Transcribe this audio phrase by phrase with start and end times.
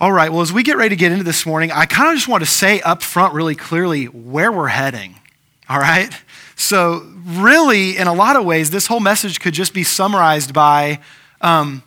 [0.00, 2.16] All right, well, as we get ready to get into this morning, I kind of
[2.16, 5.20] just want to say up front really clearly where we're heading.
[5.68, 6.12] All right?
[6.56, 10.98] So, really, in a lot of ways, this whole message could just be summarized by
[11.40, 11.84] um,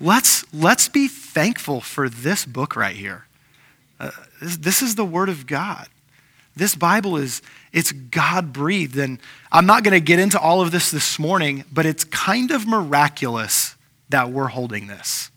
[0.00, 3.26] let's, let's be thankful for this book right here.
[3.98, 5.88] Uh, this, this is the Word of God.
[6.54, 7.42] This Bible is,
[7.72, 8.96] it's God breathed.
[8.96, 9.18] And
[9.50, 12.64] I'm not going to get into all of this this morning, but it's kind of
[12.64, 13.74] miraculous
[14.10, 15.32] that we're holding this.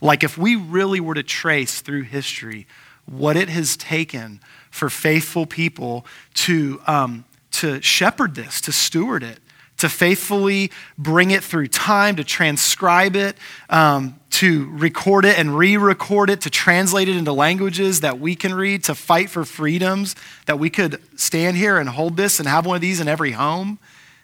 [0.00, 2.66] Like, if we really were to trace through history
[3.06, 9.40] what it has taken for faithful people to, um, to shepherd this, to steward it,
[9.78, 13.36] to faithfully bring it through time, to transcribe it,
[13.70, 18.36] um, to record it and re record it, to translate it into languages that we
[18.36, 20.14] can read, to fight for freedoms,
[20.46, 23.32] that we could stand here and hold this and have one of these in every
[23.32, 23.78] home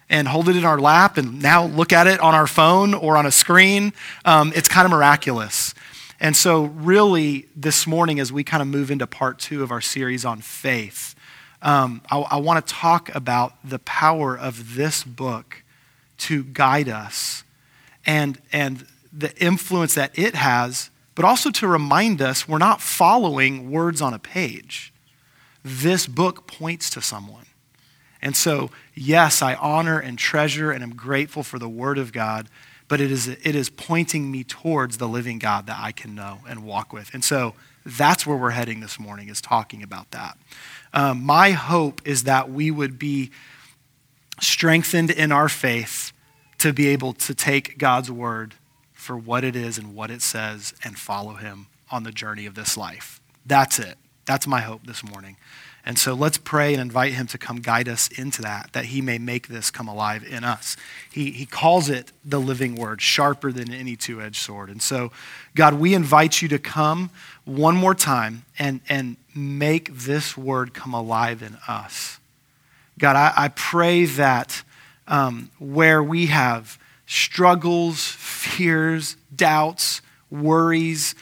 [0.09, 3.17] and hold it in our lap and now look at it on our phone or
[3.17, 3.93] on a screen.
[4.25, 5.75] Um, it's kind of miraculous.
[6.21, 9.81] And so, really, this morning, as we kind of move into part two of our
[9.83, 11.15] series on faith,
[11.61, 15.63] um, I, I want to talk about the power of this book
[16.19, 17.45] to guide us
[18.07, 23.71] and, and the influence that it has, but also to remind us we're not following
[23.71, 24.93] words on a page.
[25.65, 27.46] This book points to someone.
[28.23, 32.49] And so, yes, I honor and treasure and am grateful for the Word of God,
[32.89, 36.39] but it is, it is pointing me towards the living God that I can know
[36.49, 37.13] and walk with.
[37.13, 40.37] And so, that's where we're heading this morning, is talking about that.
[40.93, 43.31] Um, my hope is that we would be
[44.41, 46.13] strengthened in our faith
[46.59, 48.55] to be able to take God's Word
[48.93, 52.55] for what it is and what it says and follow Him on the journey of
[52.55, 53.21] this life.
[53.45, 53.97] That's it.
[54.25, 55.37] That's my hope this morning.
[55.87, 59.01] And so let's pray and invite him to come guide us into that, that he
[59.01, 60.77] may make this come alive in us.
[61.13, 64.69] He, he calls it the living word, sharper than any two edged sword.
[64.69, 65.13] And so,
[65.55, 67.11] God, we invite you to come
[67.45, 72.19] one more time and, and make this word come alive in us.
[72.99, 74.65] God, I, I pray that
[75.07, 80.03] um, where we have struggles, fears, doubts,
[80.33, 81.15] worries,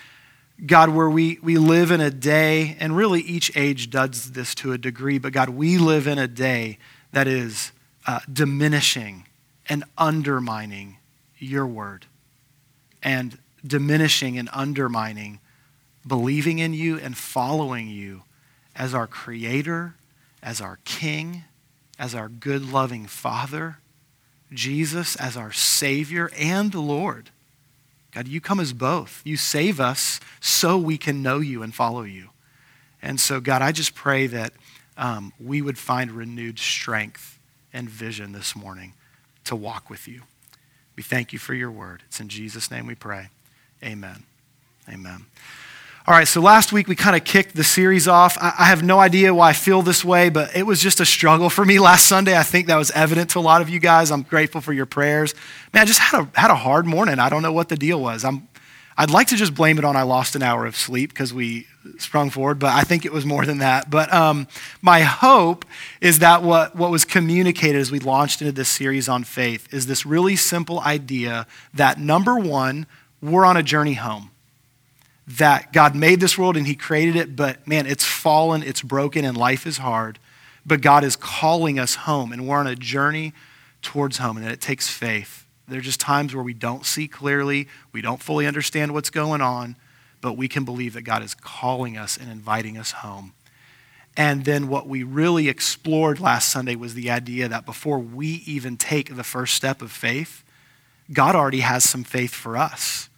[0.67, 4.73] God, where we, we live in a day, and really each age does this to
[4.73, 6.79] a degree, but God, we live in a day
[7.13, 7.73] that is
[8.07, 9.27] uh, diminishing
[9.69, 10.99] and undermining
[11.39, 12.07] your word,
[13.03, 15.41] and diminishing and undermining
[16.07, 18.23] believing in you and following you
[18.77, 19.95] as our creator,
[20.43, 21.45] as our king,
[21.99, 23.79] as our good, loving father,
[24.53, 27.31] Jesus as our Savior and Lord.
[28.15, 29.21] God, you come as both.
[29.25, 32.29] You save us so we can know you and follow you.
[33.03, 34.53] And so, God, I just pray that
[34.97, 37.39] um, we would find renewed strength
[37.73, 38.93] and vision this morning
[39.45, 40.23] to walk with you.
[40.97, 42.05] We thank you for your word.
[42.07, 43.29] It's in Jesus' name we pray.
[43.83, 44.23] Amen.
[44.89, 45.27] Amen.
[46.07, 48.37] All right, so last week we kind of kicked the series off.
[48.39, 51.49] I, have no idea why I feel this way, but it was just a struggle
[51.49, 52.37] for me last Sunday.
[52.37, 54.11] I think that was evident to a lot of you guys.
[54.11, 55.35] I'm grateful for your prayers.
[55.73, 57.19] Man, I just had a, had a hard morning.
[57.19, 58.23] I don't know what the deal was.
[58.23, 58.47] I'm,
[58.99, 61.69] I'd like to just blame it on I lost an hour of sleep because we
[61.97, 63.89] sprung forward, but I think it was more than that.
[63.89, 64.47] But um,
[64.83, 65.65] my hope
[66.03, 69.87] is that what, what was communicated as we launched into this series on faith is
[69.87, 72.87] this really simple idea that number one,
[73.23, 74.33] we're on a journey home
[75.27, 79.25] that God made this world and He created it, but man, it's fallen, it's broken,
[79.25, 80.19] and life is hard.
[80.67, 83.33] But God is calling us home, and we're on a journey
[83.83, 85.47] towards home, and it takes faith.
[85.69, 89.41] There are just times where we don't see clearly, we don't fully understand what's going
[89.41, 89.77] on,
[90.21, 93.33] but we can believe that God is calling us and inviting us home.
[94.17, 98.77] And then what we really explored last Sunday was the idea that before we even
[98.77, 100.45] take the first step of faith,
[101.13, 103.09] God already has some faith for us.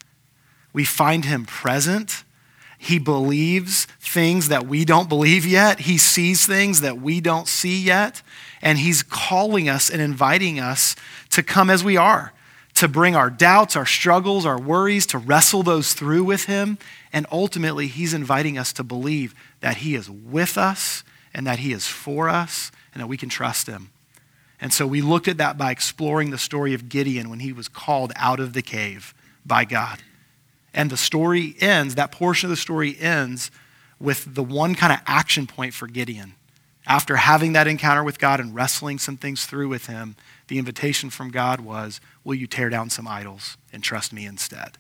[0.76, 2.22] We find him present.
[2.76, 5.81] He believes things that we don't believe yet.
[5.81, 8.20] He sees things that we don't see yet.
[8.60, 10.94] And he's calling us and inviting us
[11.31, 12.34] to come as we are,
[12.75, 16.76] to bring our doubts, our struggles, our worries, to wrestle those through with him.
[17.10, 21.73] And ultimately, he's inviting us to believe that he is with us and that he
[21.73, 23.93] is for us and that we can trust him.
[24.61, 27.67] And so we looked at that by exploring the story of Gideon when he was
[27.67, 29.14] called out of the cave
[29.46, 30.02] by God.
[30.76, 33.50] And the story ends, that portion of the story ends
[33.99, 36.34] with the one kind of action point for Gideon.
[36.87, 40.17] After having that encounter with God and wrestling some things through with him,
[40.49, 44.76] the invitation from God was, Will you tear down some idols and trust me instead?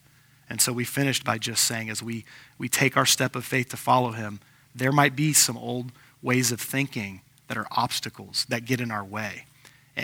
[0.48, 2.24] And so we finished by just saying, as we,
[2.58, 4.38] we take our step of faith to follow him,
[4.74, 5.90] there might be some old
[6.22, 9.46] ways of thinking that are obstacles that get in our way.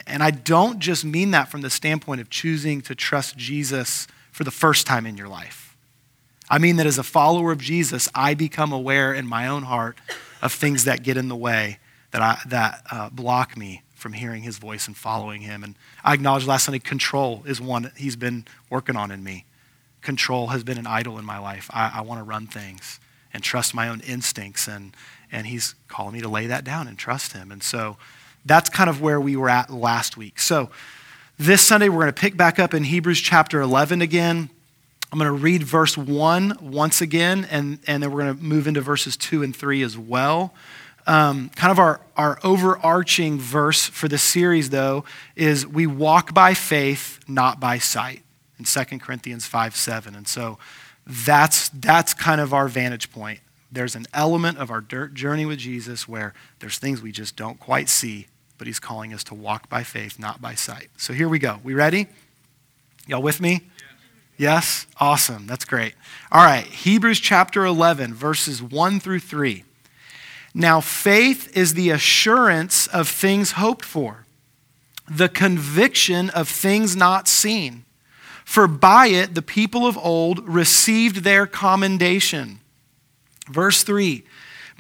[0.07, 4.43] And I don't just mean that from the standpoint of choosing to trust Jesus for
[4.43, 5.72] the first time in your life.
[6.53, 9.97] I mean that as a follower of Jesus, I become aware in my own heart
[10.43, 11.79] of things that get in the way,
[12.11, 15.65] that, I, that uh, block me from hearing his voice and following him.
[15.65, 19.47] And I acknowledged last Sunday control is one he's been working on in me.
[20.03, 21.71] Control has been an idol in my life.
[21.73, 23.01] I, I want to run things
[23.33, 24.69] and trust my own instincts.
[24.69, 24.95] And,
[25.31, 27.51] and he's calling me to lay that down and trust him.
[27.51, 27.97] And so
[28.45, 30.39] that's kind of where we were at last week.
[30.39, 30.69] So
[31.39, 34.51] this Sunday, we're going to pick back up in Hebrews chapter 11 again.
[35.13, 38.67] I'm going to read verse 1 once again, and, and then we're going to move
[38.67, 40.55] into verses 2 and 3 as well.
[41.07, 45.05] Um, kind of our, our overarching verse for the series, though,
[45.37, 48.23] is we walk by faith, not by sight,
[48.59, 50.15] in 2 Corinthians 5 7.
[50.15, 50.59] And so
[51.07, 53.41] that's, that's kind of our vantage point.
[53.71, 57.61] There's an element of our dirt journey with Jesus where there's things we just don't
[57.61, 60.89] quite see, but he's calling us to walk by faith, not by sight.
[60.97, 61.59] So here we go.
[61.63, 62.07] We ready?
[63.07, 63.63] Y'all with me?
[64.37, 64.87] Yes?
[64.99, 65.47] Awesome.
[65.47, 65.95] That's great.
[66.31, 66.65] All right.
[66.65, 69.65] Hebrews chapter 11, verses 1 through 3.
[70.55, 74.27] Now, faith is the assurance of things hoped for,
[75.11, 77.85] the conviction of things not seen.
[78.45, 82.61] For by it the people of old received their commendation.
[83.49, 84.25] Verse 3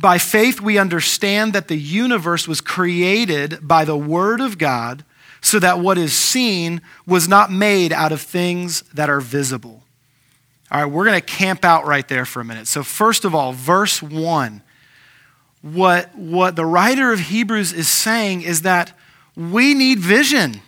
[0.00, 5.04] By faith we understand that the universe was created by the Word of God,
[5.43, 9.83] so that what is seen was not made out of things that are visible.
[10.71, 12.67] All right, we're going to camp out right there for a minute.
[12.67, 14.62] So, first of all, verse 1
[15.62, 18.99] what, what the writer of Hebrews is saying is that
[19.37, 20.61] we need vision.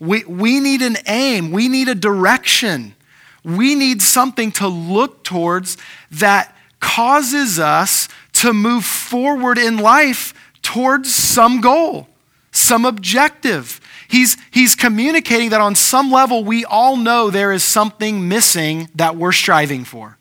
[0.00, 1.52] We, we need an aim.
[1.52, 2.96] We need a direction.
[3.44, 5.76] We need something to look towards
[6.10, 12.08] that causes us to move forward in life towards some goal,
[12.52, 13.80] some objective.
[14.06, 19.16] He's, he's communicating that on some level, we all know there is something missing that
[19.16, 20.18] we're striving for.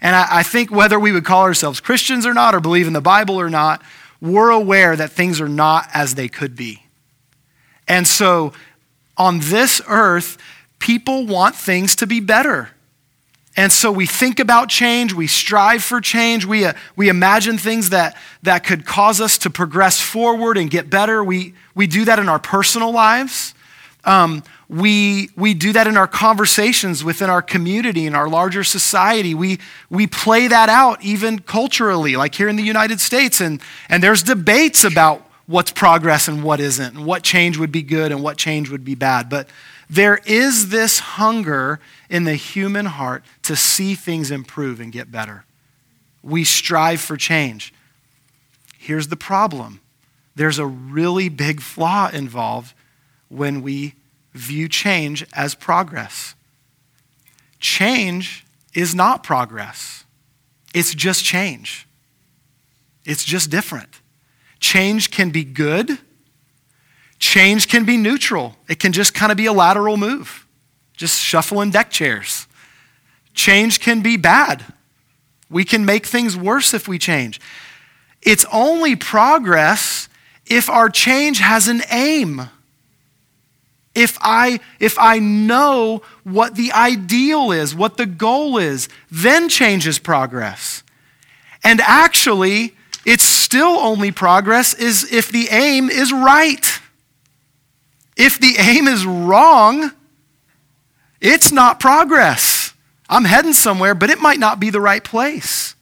[0.00, 2.94] And I, I think whether we would call ourselves Christians or not, or believe in
[2.94, 3.82] the Bible or not,
[4.20, 6.84] we're aware that things are not as they could be.
[7.86, 8.52] And so
[9.16, 10.38] on this earth,
[10.78, 12.70] people want things to be better.
[13.56, 17.90] And so we think about change, we strive for change, we, uh, we imagine things
[17.90, 21.24] that, that could cause us to progress forward and get better.
[21.24, 23.54] We, we do that in our personal lives.
[24.04, 29.34] Um, we, we do that in our conversations within our community, in our larger society.
[29.34, 29.58] We,
[29.90, 33.40] we play that out even culturally, like here in the United States.
[33.40, 37.82] And, and there's debates about what's progress and what isn't, and what change would be
[37.82, 39.28] good and what change would be bad.
[39.28, 39.48] But
[39.90, 45.44] there is this hunger in the human heart to see things improve and get better.
[46.22, 47.74] We strive for change.
[48.78, 49.80] Here's the problem
[50.36, 52.72] there's a really big flaw involved
[53.28, 53.94] when we
[54.32, 56.34] view change as progress.
[57.58, 60.04] Change is not progress,
[60.72, 61.86] it's just change.
[63.04, 64.00] It's just different.
[64.60, 65.98] Change can be good,
[67.20, 68.56] change can be neutral.
[68.68, 70.46] It can just kind of be a lateral move,
[70.94, 72.48] just shuffling deck chairs.
[73.32, 74.64] Change can be bad.
[75.48, 77.40] We can make things worse if we change.
[78.22, 80.08] It's only progress
[80.46, 82.50] if our change has an aim
[83.94, 89.86] if I, if I know what the ideal is, what the goal is, then change
[89.86, 90.82] is progress.
[91.64, 96.79] And actually, it's still only progress is if the aim is right.
[98.16, 99.92] If the aim is wrong,
[101.20, 102.72] it's not progress.
[103.08, 105.74] I'm heading somewhere, but it might not be the right place.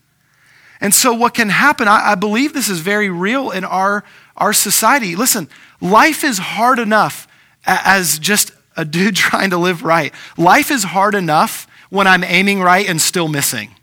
[0.80, 4.04] And so, what can happen, I, I believe this is very real in our,
[4.36, 5.16] our society.
[5.16, 5.48] Listen,
[5.80, 7.26] life is hard enough
[7.66, 10.12] as just a dude trying to live right.
[10.36, 13.74] Life is hard enough when I'm aiming right and still missing.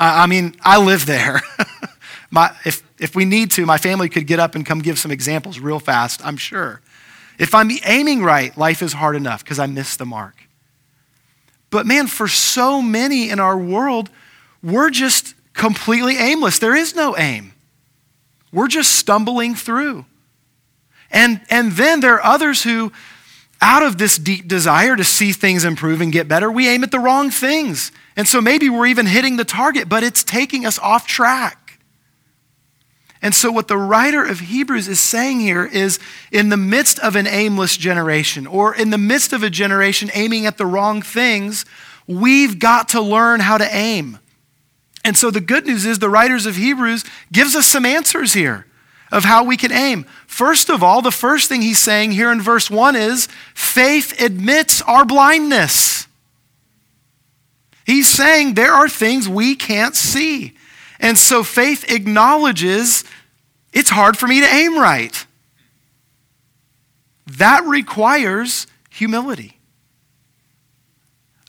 [0.00, 1.42] I, mean, I live there.
[2.30, 5.10] my, if, if we need to, my family could get up and come give some
[5.10, 6.80] examples real fast, I'm sure.
[7.38, 10.34] If I'm aiming right, life is hard enough because I miss the mark.
[11.70, 14.10] But man, for so many in our world,
[14.62, 16.58] we're just completely aimless.
[16.58, 17.52] There is no aim.
[18.52, 20.06] We're just stumbling through.
[21.10, 22.92] And, and then there are others who,
[23.60, 26.90] out of this deep desire to see things improve and get better, we aim at
[26.90, 27.92] the wrong things.
[28.16, 31.67] And so maybe we're even hitting the target, but it's taking us off track.
[33.20, 35.98] And so, what the writer of Hebrews is saying here is
[36.30, 40.46] in the midst of an aimless generation, or in the midst of a generation aiming
[40.46, 41.64] at the wrong things,
[42.06, 44.18] we've got to learn how to aim.
[45.04, 48.66] And so, the good news is the writers of Hebrews gives us some answers here
[49.10, 50.04] of how we can aim.
[50.26, 54.82] First of all, the first thing he's saying here in verse 1 is faith admits
[54.82, 56.06] our blindness.
[57.84, 60.57] He's saying there are things we can't see.
[61.00, 63.04] And so faith acknowledges
[63.72, 65.26] it's hard for me to aim right.
[67.26, 69.58] That requires humility.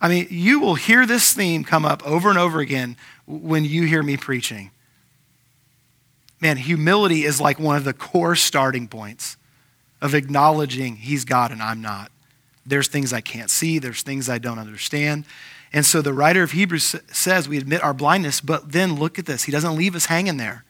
[0.02, 3.84] I mean, you will hear this theme come up over and over again when you
[3.84, 4.72] hear me preaching.
[6.42, 9.36] Man, humility is like one of the core starting points
[10.02, 12.12] of acknowledging He's God and I'm not.
[12.66, 15.26] There's things I can't see, there's things I don't understand.
[15.72, 19.26] And so the writer of Hebrews says we admit our blindness, but then look at
[19.26, 19.44] this.
[19.44, 20.64] He doesn't leave us hanging there.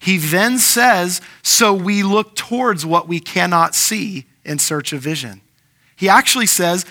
[0.00, 5.42] He then says, so we look towards what we cannot see in search of vision.
[5.94, 6.86] He actually says,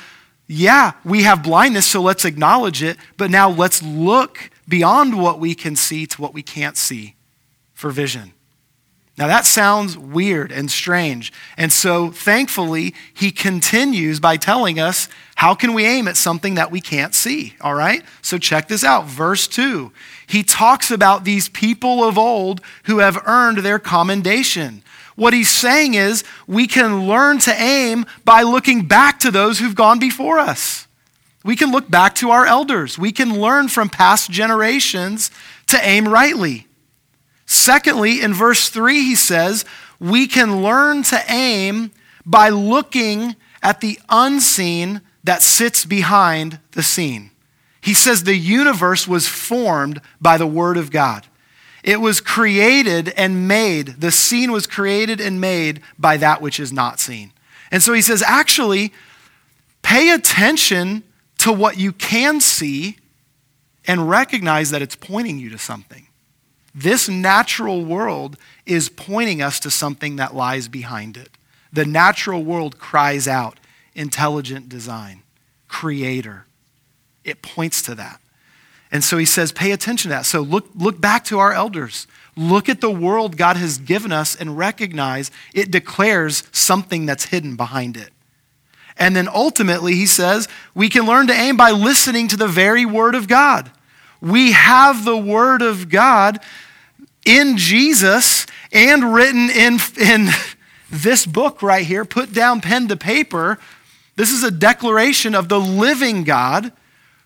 [0.47, 5.55] yeah, we have blindness, so let's acknowledge it, but now let's look beyond what we
[5.55, 7.15] can see to what we can't see
[7.73, 8.33] for vision.
[9.19, 11.33] Now that sounds weird and strange.
[11.57, 16.71] And so thankfully, he continues by telling us how can we aim at something that
[16.71, 18.01] we can't see, all right?
[18.21, 19.91] So check this out, verse 2.
[20.25, 24.83] He talks about these people of old who have earned their commendation.
[25.17, 29.75] What he's saying is we can learn to aim by looking back to those who've
[29.75, 30.87] gone before us.
[31.43, 32.97] We can look back to our elders.
[32.97, 35.29] We can learn from past generations
[35.67, 36.68] to aim rightly.
[37.51, 39.65] Secondly, in verse 3, he says,
[39.99, 41.89] we can learn to aim
[42.23, 47.31] by looking at the unseen that sits behind the scene.
[47.81, 51.25] He says the universe was formed by the Word of God.
[51.83, 53.99] It was created and made.
[53.99, 57.33] The scene was created and made by that which is not seen.
[57.71, 58.93] And so he says, actually,
[59.81, 61.01] pay attention
[61.39, 62.97] to what you can see
[63.87, 66.05] and recognize that it's pointing you to something.
[66.73, 71.29] This natural world is pointing us to something that lies behind it.
[71.73, 73.59] The natural world cries out
[73.95, 75.23] intelligent design,
[75.67, 76.45] creator.
[77.23, 78.21] It points to that.
[78.91, 80.25] And so he says, pay attention to that.
[80.25, 82.07] So look, look back to our elders.
[82.35, 87.55] Look at the world God has given us and recognize it declares something that's hidden
[87.55, 88.09] behind it.
[88.97, 92.85] And then ultimately, he says, we can learn to aim by listening to the very
[92.85, 93.71] word of God.
[94.21, 96.39] We have the Word of God
[97.25, 100.29] in Jesus and written in, in
[100.89, 103.59] this book right here, put down pen to paper.
[104.15, 106.71] This is a declaration of the living God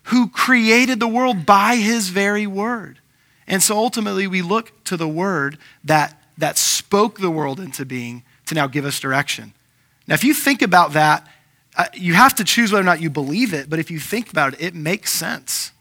[0.04, 3.00] who created the world by his very word.
[3.46, 8.22] And so ultimately, we look to the word that, that spoke the world into being
[8.46, 9.52] to now give us direction.
[10.06, 11.26] Now, if you think about that,
[11.76, 14.30] uh, you have to choose whether or not you believe it, but if you think
[14.30, 15.72] about it, it makes sense.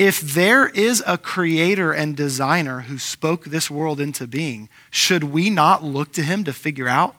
[0.00, 5.50] If there is a creator and designer who spoke this world into being, should we
[5.50, 7.14] not look to him to figure out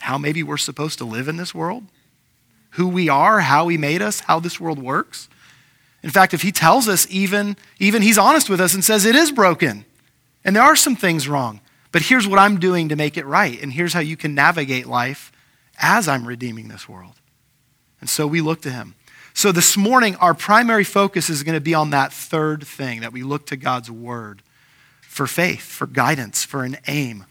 [0.00, 1.84] how maybe we're supposed to live in this world?
[2.72, 5.30] Who we are, how he made us, how this world works?
[6.02, 9.16] In fact, if he tells us even, even he's honest with us and says it
[9.16, 9.86] is broken
[10.44, 13.58] and there are some things wrong, but here's what I'm doing to make it right,
[13.62, 15.32] and here's how you can navigate life
[15.78, 17.14] as I'm redeeming this world.
[17.98, 18.94] And so we look to him.
[19.36, 23.12] So this morning, our primary focus is going to be on that third thing that
[23.12, 24.40] we look to God's word
[25.02, 27.26] for faith, for guidance, for an aim.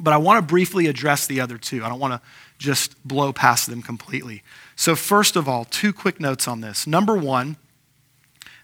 [0.00, 1.84] But I want to briefly address the other two.
[1.84, 2.22] I don't want to
[2.56, 4.42] just blow past them completely.
[4.74, 6.86] So, first of all, two quick notes on this.
[6.86, 7.58] Number one,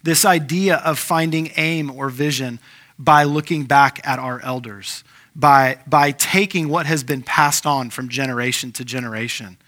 [0.02, 2.60] this idea of finding aim or vision
[2.98, 5.04] by looking back at our elders,
[5.36, 9.58] by, by taking what has been passed on from generation to generation.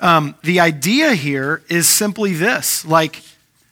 [0.00, 3.22] Um, the idea here is simply this like,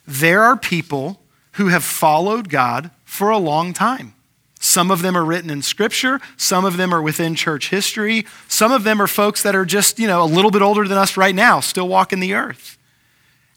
[0.06, 1.20] there are people
[1.52, 4.14] who have followed God for a long time.
[4.60, 8.70] Some of them are written in scripture, some of them are within church history, some
[8.70, 11.16] of them are folks that are just, you know, a little bit older than us
[11.16, 12.78] right now, still walking the earth.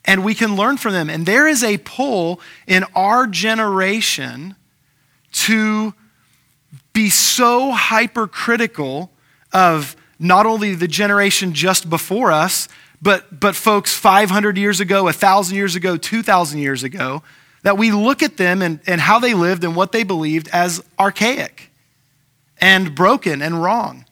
[0.04, 1.08] And we can learn from them.
[1.08, 4.56] And there is a pull in our generation
[5.32, 5.94] to
[6.92, 9.12] be so hypercritical
[9.52, 12.68] of not only the generation just before us,
[13.02, 17.22] but, but folks 500 years ago, 1,000 years ago, 2,000 years ago,
[17.62, 20.82] that we look at them and, and how they lived and what they believed as
[20.98, 21.70] archaic
[22.58, 24.04] and broken and wrong.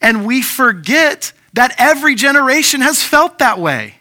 [0.00, 3.94] And we forget that every generation has felt that way.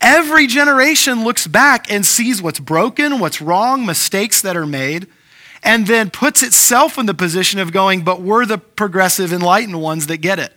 [0.00, 5.06] Every generation looks back and sees what's broken, what's wrong, mistakes that are made,
[5.62, 10.06] and then puts itself in the position of going, but we're the progressive, enlightened ones
[10.06, 10.52] that get it.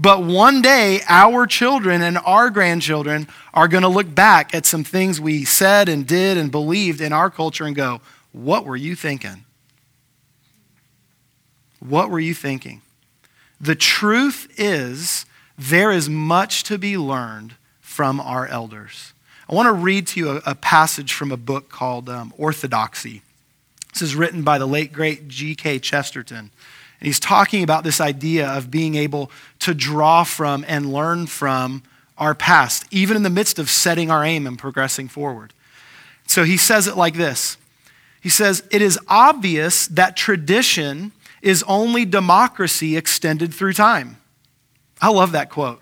[0.00, 4.84] But one day, our children and our grandchildren are going to look back at some
[4.84, 8.94] things we said and did and believed in our culture and go, What were you
[8.94, 9.44] thinking?
[11.80, 12.82] What were you thinking?
[13.60, 15.26] The truth is,
[15.56, 19.12] there is much to be learned from our elders.
[19.48, 23.22] I want to read to you a, a passage from a book called um, Orthodoxy.
[23.92, 25.78] This is written by the late, great G.K.
[25.78, 26.50] Chesterton.
[27.00, 31.82] And he's talking about this idea of being able to draw from and learn from
[32.18, 35.54] our past, even in the midst of setting our aim and progressing forward.
[36.26, 37.56] So he says it like this
[38.20, 44.18] He says, It is obvious that tradition is only democracy extended through time.
[45.00, 45.80] I love that quote.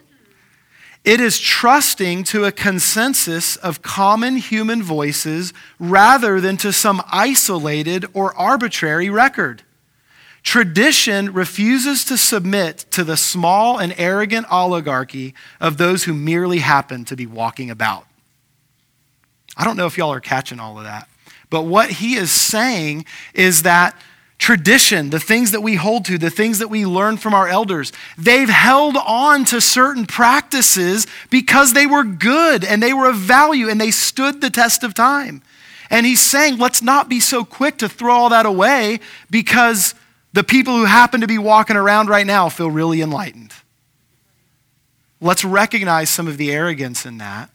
[1.06, 8.06] It is trusting to a consensus of common human voices rather than to some isolated
[8.12, 9.62] or arbitrary record.
[10.42, 17.04] Tradition refuses to submit to the small and arrogant oligarchy of those who merely happen
[17.04, 18.04] to be walking about.
[19.56, 21.08] I don't know if y'all are catching all of that.
[21.50, 23.96] But what he is saying is that
[24.38, 27.92] tradition, the things that we hold to, the things that we learn from our elders,
[28.18, 33.68] they've held on to certain practices because they were good and they were of value
[33.68, 35.42] and they stood the test of time.
[35.90, 39.00] And he's saying, let's not be so quick to throw all that away
[39.30, 39.94] because
[40.32, 43.52] the people who happen to be walking around right now feel really enlightened.
[45.20, 47.50] Let's recognize some of the arrogance in that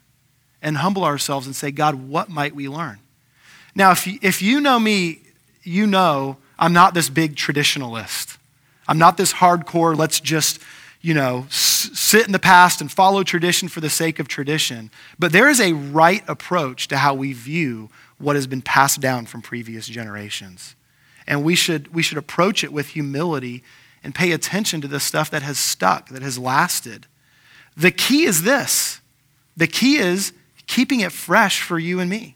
[0.61, 2.99] and humble ourselves and say, God, what might we learn?
[3.75, 5.21] Now, if you, if you know me,
[5.63, 8.37] you know I'm not this big traditionalist.
[8.87, 10.59] I'm not this hardcore, let's just,
[11.01, 14.91] you know, s- sit in the past and follow tradition for the sake of tradition.
[15.17, 17.89] But there is a right approach to how we view
[18.19, 20.75] what has been passed down from previous generations.
[21.25, 23.63] And we should, we should approach it with humility
[24.03, 27.07] and pay attention to the stuff that has stuck, that has lasted.
[27.75, 28.99] The key is this
[29.57, 30.33] the key is
[30.67, 32.35] keeping it fresh for you and me.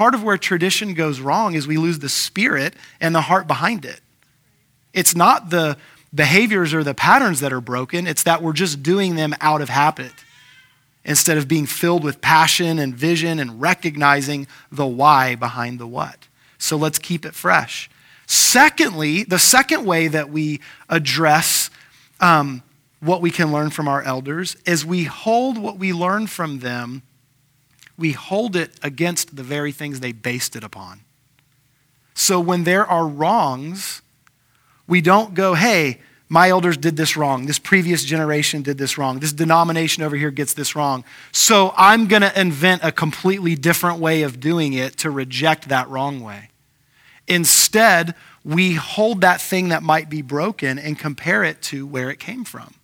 [0.00, 3.84] Part of where tradition goes wrong is we lose the spirit and the heart behind
[3.84, 4.00] it.
[4.94, 5.76] It's not the
[6.14, 9.68] behaviors or the patterns that are broken, it's that we're just doing them out of
[9.68, 10.14] habit
[11.04, 16.28] instead of being filled with passion and vision and recognizing the why behind the what.
[16.56, 17.90] So let's keep it fresh.
[18.26, 21.68] Secondly, the second way that we address
[22.20, 22.62] um,
[23.00, 27.02] what we can learn from our elders is we hold what we learn from them,
[28.00, 31.02] we hold it against the very things they based it upon.
[32.14, 34.00] So when there are wrongs,
[34.88, 37.44] we don't go, hey, my elders did this wrong.
[37.44, 39.18] This previous generation did this wrong.
[39.18, 41.04] This denomination over here gets this wrong.
[41.30, 45.88] So I'm going to invent a completely different way of doing it to reject that
[45.90, 46.48] wrong way.
[47.28, 52.18] Instead, we hold that thing that might be broken and compare it to where it
[52.18, 52.74] came from.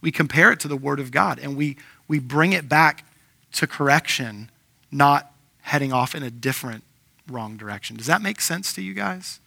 [0.00, 1.76] We compare it to the Word of God and we,
[2.08, 3.04] we bring it back
[3.52, 4.50] to correction,
[4.90, 5.32] not
[5.62, 6.84] heading off in a different
[7.28, 7.96] wrong direction.
[7.96, 9.40] Does that make sense to you guys?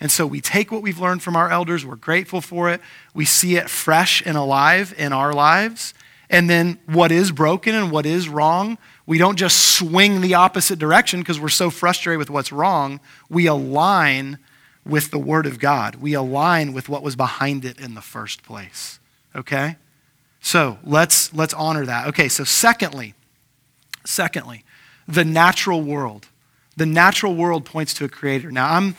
[0.00, 2.80] And so we take what we've learned from our elders, we're grateful for it,
[3.14, 5.94] we see it fresh and alive in our lives.
[6.30, 10.78] And then what is broken and what is wrong, we don't just swing the opposite
[10.78, 12.98] direction because we're so frustrated with what's wrong.
[13.28, 14.38] We align
[14.84, 18.42] with the Word of God, we align with what was behind it in the first
[18.42, 18.98] place.
[19.34, 19.76] Okay?
[20.40, 22.08] So let's, let's honor that.
[22.08, 23.14] Okay, so secondly,
[24.04, 24.64] secondly,
[25.06, 26.28] the natural world.
[26.76, 28.50] The natural world points to a creator.
[28.50, 28.96] Now, I'm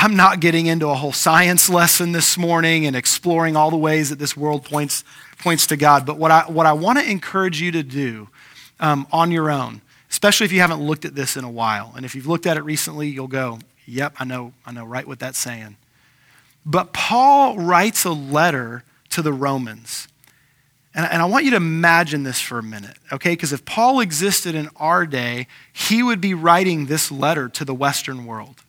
[0.00, 4.10] I'm not getting into a whole science lesson this morning and exploring all the ways
[4.10, 5.02] that this world points,
[5.40, 6.06] points to God.
[6.06, 8.28] But what I, what I want to encourage you to do
[8.78, 12.04] um, on your own, especially if you haven't looked at this in a while, and
[12.04, 15.18] if you've looked at it recently, you'll go, yep, I know, I know right what
[15.18, 15.76] that's saying.
[16.64, 20.06] But Paul writes a letter to the Romans.
[20.98, 23.30] And, and I want you to imagine this for a minute, okay?
[23.30, 27.72] Because if Paul existed in our day, he would be writing this letter to the
[27.72, 28.62] Western world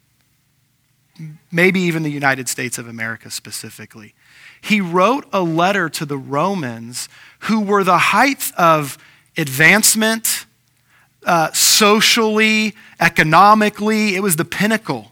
[1.51, 4.13] maybe even the United States of America specifically.
[4.61, 8.97] He wrote a letter to the Romans who were the height of
[9.37, 10.45] advancement,
[11.25, 14.15] uh, socially, economically.
[14.15, 15.08] It was the pinnacle.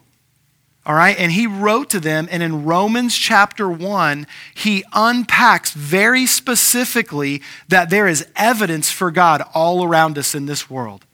[0.87, 1.19] All right?
[1.19, 7.89] And he wrote to them, and in Romans chapter 1, he unpacks very specifically that
[7.89, 11.05] there is evidence for God all around us in this world.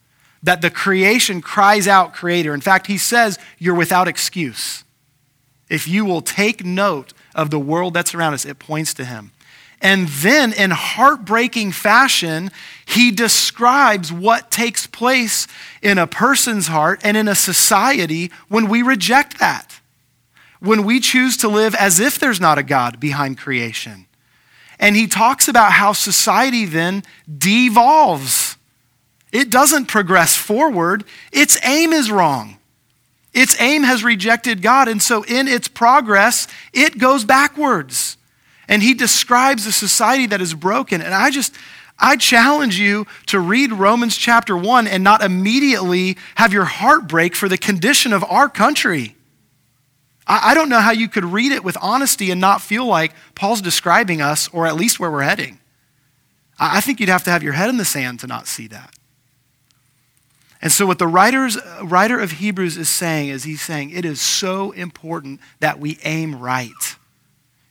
[0.43, 2.53] That the creation cries out, Creator.
[2.53, 4.83] In fact, he says, You're without excuse.
[5.69, 9.31] If you will take note of the world that's around us, it points to him.
[9.83, 12.51] And then, in heartbreaking fashion,
[12.85, 15.45] he describes what takes place
[15.81, 19.81] in a person's heart and in a society when we reject that.
[20.61, 24.05] When we choose to live as if there's not a God behind creation.
[24.79, 27.03] And he talks about how society then
[27.37, 28.55] devolves.
[29.33, 32.57] It doesn't progress forward, its aim is wrong.
[33.33, 38.15] Its aim has rejected God, and so in its progress, it goes backwards.
[38.67, 41.01] And he describes a society that is broken.
[41.01, 41.53] And I just,
[41.99, 47.35] I challenge you to read Romans chapter 1 and not immediately have your heart break
[47.35, 49.15] for the condition of our country.
[50.25, 53.61] I don't know how you could read it with honesty and not feel like Paul's
[53.61, 55.59] describing us or at least where we're heading.
[56.57, 58.93] I think you'd have to have your head in the sand to not see that.
[60.61, 64.21] And so, what the writers, writer of Hebrews is saying is he's saying it is
[64.21, 66.71] so important that we aim right.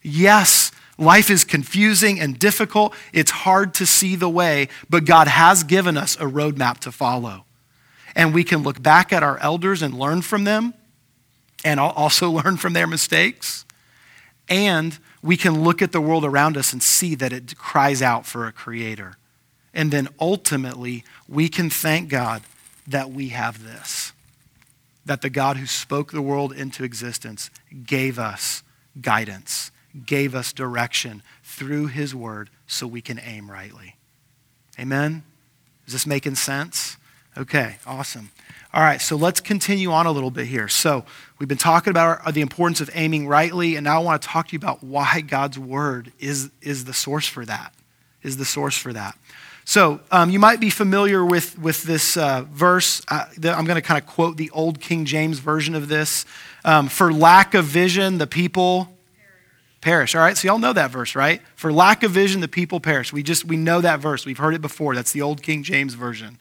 [0.03, 2.95] Yes, life is confusing and difficult.
[3.13, 7.45] It's hard to see the way, but God has given us a roadmap to follow.
[8.15, 10.75] And we can look back at our elders and learn from them,
[11.65, 13.65] and also learn from their mistakes.
[14.49, 18.27] And we can look at the world around us and see that it cries out
[18.27, 19.17] for a creator.
[19.73, 22.43] And then ultimately, we can thank God
[22.87, 24.13] that we have this.
[25.05, 27.51] That the God who spoke the world into existence
[27.87, 28.63] gave us
[29.01, 29.71] guidance,
[30.07, 33.97] gave us direction through his word so we can aim rightly.
[34.79, 35.23] Amen?
[35.87, 36.97] Is this making sense?
[37.37, 38.31] Okay, awesome.
[38.75, 40.69] All right, so let's continue on a little bit here.
[40.69, 41.05] So,
[41.39, 44.29] we've been talking about our, the importance of aiming rightly, and now I want to
[44.29, 47.75] talk to you about why God's word is, is the source for that.
[48.23, 49.17] Is the source for that.
[49.65, 53.03] So um, you might be familiar with, with this uh, verse.
[53.09, 56.25] Uh, I'm going to kind of quote the old King James version of this.
[56.65, 58.97] Um, For lack of vision, the people
[59.83, 60.15] perish.
[60.15, 61.43] All right, so y'all know that verse, right?
[61.55, 63.13] For lack of vision, the people perish.
[63.13, 64.25] We just we know that verse.
[64.25, 64.95] We've heard it before.
[64.95, 66.39] That's the old King James version.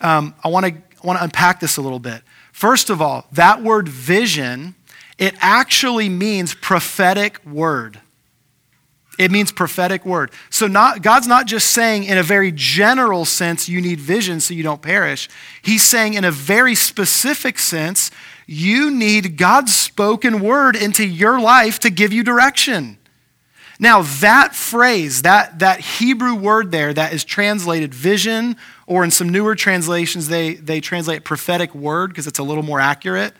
[0.00, 2.22] Um, I want to want to unpack this a little bit.
[2.52, 4.74] First of all, that word vision,
[5.16, 8.00] it actually means prophetic word.
[9.18, 10.30] It means prophetic word.
[10.48, 14.54] So not, God's not just saying in a very general sense you need vision so
[14.54, 15.28] you don't perish.
[15.60, 18.10] He's saying in a very specific sense
[18.50, 22.98] you need God's spoken word into your life to give you direction.
[23.78, 29.28] Now, that phrase, that, that Hebrew word there that is translated vision, or in some
[29.28, 33.32] newer translations, they, they translate prophetic word because it's a little more accurate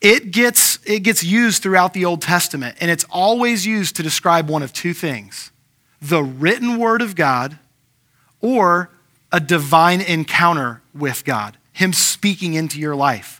[0.00, 4.48] it gets, it gets used throughout the Old Testament, and it's always used to describe
[4.48, 5.50] one of two things
[6.00, 7.58] the written word of God
[8.40, 8.90] or
[9.30, 13.39] a divine encounter with God, Him speaking into your life.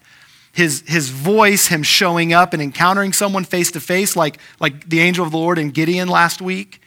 [0.60, 5.00] His, his voice, him showing up and encountering someone face to face, like like the
[5.00, 6.82] angel of the Lord in Gideon last week.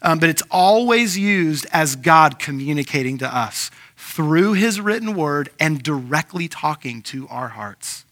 [0.00, 5.82] Um, but it's always used as God communicating to us through his written word and
[5.82, 8.06] directly talking to our hearts.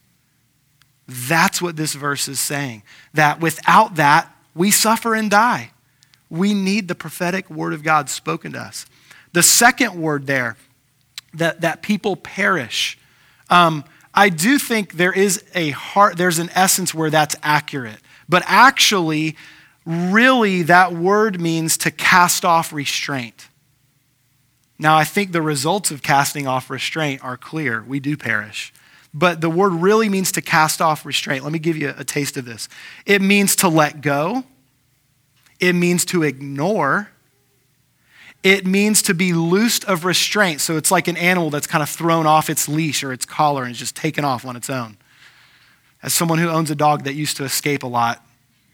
[1.06, 2.82] That's what this verse is saying.
[3.14, 5.70] That without that, we suffer and die.
[6.28, 8.84] We need the prophetic word of God spoken to us.
[9.32, 10.58] The second word there,
[11.32, 12.98] that, that people perish.
[13.48, 13.84] Um,
[14.18, 18.00] I do think there is a heart, there's an essence where that's accurate.
[18.28, 19.36] But actually,
[19.86, 23.46] really, that word means to cast off restraint.
[24.76, 27.84] Now, I think the results of casting off restraint are clear.
[27.86, 28.72] We do perish.
[29.14, 31.44] But the word really means to cast off restraint.
[31.44, 32.68] Let me give you a taste of this.
[33.06, 34.42] It means to let go,
[35.60, 37.10] it means to ignore,
[38.42, 40.60] it means to be loosed of restraint.
[40.60, 43.64] So it's like an animal that's kind of thrown off its leash or its collar
[43.64, 44.96] and is just taken off on its own.
[46.02, 48.24] As someone who owns a dog that used to escape a lot,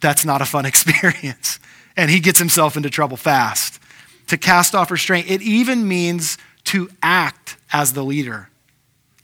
[0.00, 1.58] that's not a fun experience.
[1.96, 3.80] And he gets himself into trouble fast.
[4.28, 8.48] To cast off restraint, it even means to act as the leader.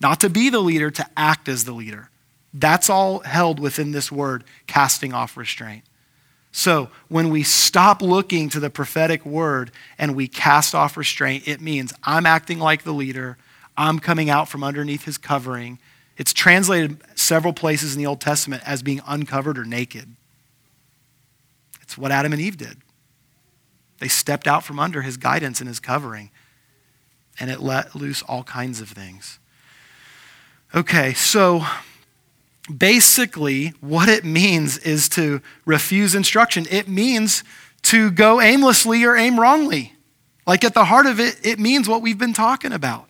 [0.00, 2.08] Not to be the leader, to act as the leader.
[2.52, 5.84] That's all held within this word, casting off restraint.
[6.52, 11.60] So when we stop looking to the prophetic word and we cast off restraint, it
[11.60, 13.38] means I'm acting like the leader,
[13.76, 15.78] I'm coming out from underneath his covering.
[16.16, 20.16] It's translated several places in the Old Testament as being uncovered or naked.
[21.80, 22.78] It's what Adam and Eve did.
[24.00, 26.30] They stepped out from under his guidance and his covering,
[27.38, 29.38] and it let loose all kinds of things.
[30.74, 31.64] Okay, so
[32.76, 36.66] basically, what it means is to refuse instruction.
[36.70, 37.44] It means
[37.82, 39.94] to go aimlessly or aim wrongly.
[40.46, 43.08] Like at the heart of it, it means what we've been talking about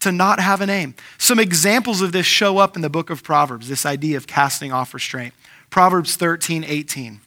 [0.00, 0.94] to not have an aim.
[1.18, 4.72] Some examples of this show up in the book of Proverbs, this idea of casting
[4.72, 5.34] off restraint.
[5.68, 7.20] Proverbs 13, 18.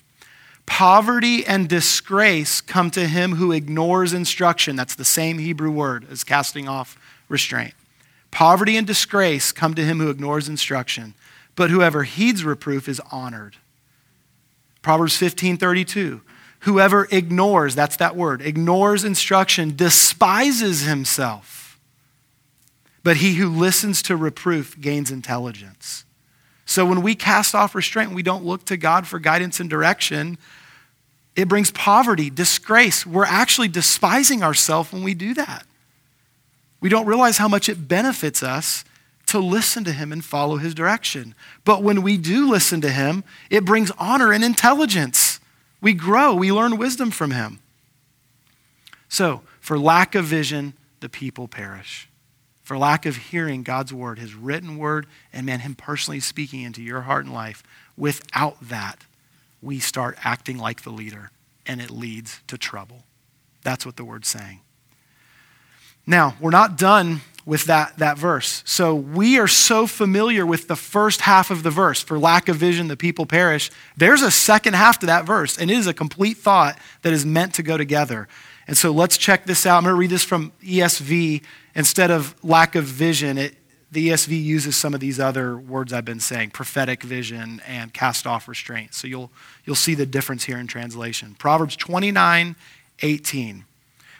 [0.65, 4.75] Poverty and disgrace come to him who ignores instruction.
[4.75, 6.97] That's the same Hebrew word as casting off
[7.29, 7.73] restraint.
[8.31, 11.13] Poverty and disgrace come to him who ignores instruction,
[11.55, 13.57] but whoever heeds reproof is honored.
[14.81, 16.21] Proverbs 15 32.
[16.61, 21.77] Whoever ignores, that's that word, ignores instruction despises himself.
[23.03, 26.05] But he who listens to reproof gains intelligence.
[26.65, 30.37] So when we cast off restraint, we don't look to God for guidance and direction.
[31.35, 33.05] It brings poverty, disgrace.
[33.05, 35.65] We're actually despising ourselves when we do that.
[36.79, 38.85] We don't realize how much it benefits us
[39.33, 41.33] to listen to him and follow his direction.
[41.65, 45.39] But when we do listen to him, it brings honor and intelligence.
[45.81, 47.57] We grow, we learn wisdom from him.
[49.09, 52.07] So, for lack of vision, the people perish.
[52.61, 56.83] For lack of hearing God's word, his written word, and man, him personally speaking into
[56.83, 57.63] your heart and life,
[57.97, 58.99] without that,
[59.63, 61.31] we start acting like the leader,
[61.65, 63.03] and it leads to trouble.
[63.63, 64.59] That's what the word's saying.
[66.05, 68.63] Now, we're not done with that, that verse.
[68.65, 72.01] So we are so familiar with the first half of the verse.
[72.01, 73.69] For lack of vision, the people perish.
[73.97, 77.25] There's a second half to that verse, and it is a complete thought that is
[77.25, 78.27] meant to go together.
[78.67, 79.77] And so let's check this out.
[79.77, 81.43] I'm going to read this from ESV.
[81.75, 83.55] Instead of lack of vision, it,
[83.91, 88.25] the ESV uses some of these other words I've been saying prophetic vision and cast
[88.25, 88.93] off restraint.
[88.93, 89.31] So you'll,
[89.65, 91.35] you'll see the difference here in translation.
[91.37, 92.55] Proverbs 29
[93.01, 93.65] 18.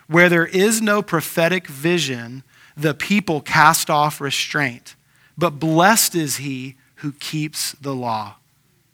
[0.07, 2.43] Where there is no prophetic vision,
[2.75, 4.95] the people cast off restraint.
[5.37, 8.35] But blessed is he who keeps the law.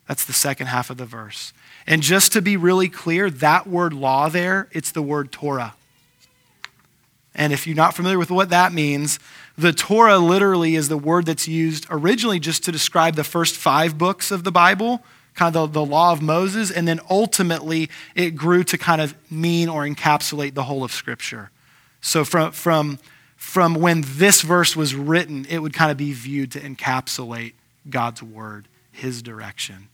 [0.07, 1.53] That's the second half of the verse.
[1.85, 5.75] And just to be really clear, that word law there, it's the word Torah.
[7.35, 9.19] And if you're not familiar with what that means,
[9.57, 13.97] the Torah literally is the word that's used originally just to describe the first five
[13.97, 15.03] books of the Bible,
[15.35, 19.15] kind of the, the law of Moses, and then ultimately it grew to kind of
[19.31, 21.51] mean or encapsulate the whole of Scripture.
[22.01, 22.99] So from, from,
[23.39, 27.53] from when this verse was written, it would kind of be viewed to encapsulate
[27.89, 29.87] God's word, his direction.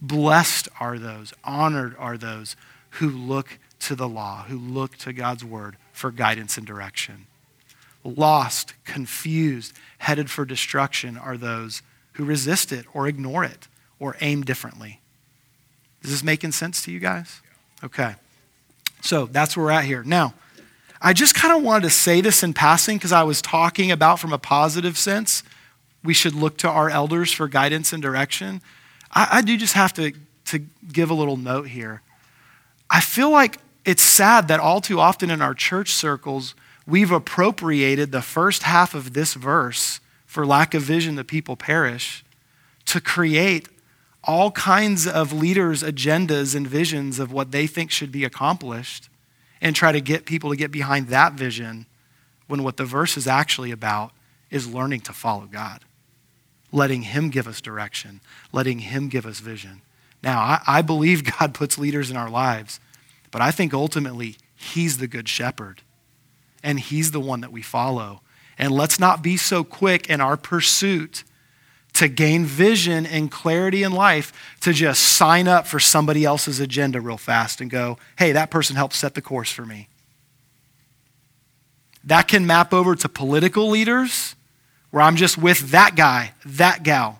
[0.00, 2.56] Blessed are those, honored are those
[2.92, 7.26] who look to the law, who look to God's word for guidance and direction.
[8.04, 11.82] Lost, confused, headed for destruction are those
[12.14, 13.68] who resist it or ignore it
[14.00, 14.98] or aim differently.
[16.02, 17.42] Is this making sense to you guys?
[17.84, 18.14] Okay.
[19.02, 20.02] So that's where we're at here.
[20.02, 20.32] Now,
[21.00, 24.18] I just kind of wanted to say this in passing because I was talking about
[24.18, 25.42] from a positive sense.
[26.02, 28.62] We should look to our elders for guidance and direction.
[29.12, 30.12] I, I do just have to,
[30.46, 30.58] to
[30.92, 32.02] give a little note here.
[32.90, 36.54] I feel like it's sad that all too often in our church circles,
[36.86, 42.24] we've appropriated the first half of this verse for lack of vision, the people perish,
[42.86, 43.68] to create
[44.24, 49.08] all kinds of leaders' agendas and visions of what they think should be accomplished
[49.60, 51.86] and try to get people to get behind that vision
[52.46, 54.12] when what the verse is actually about
[54.50, 55.84] is learning to follow God,
[56.72, 58.20] letting Him give us direction,
[58.52, 59.82] letting Him give us vision.
[60.22, 62.80] Now, I, I believe God puts leaders in our lives,
[63.30, 65.82] but I think ultimately He's the good shepherd
[66.62, 68.22] and He's the one that we follow.
[68.58, 71.22] And let's not be so quick in our pursuit
[71.98, 77.00] to gain vision and clarity in life to just sign up for somebody else's agenda
[77.00, 79.88] real fast and go, hey, that person helped set the course for me.
[82.04, 84.36] That can map over to political leaders
[84.92, 87.18] where I'm just with that guy, that gal.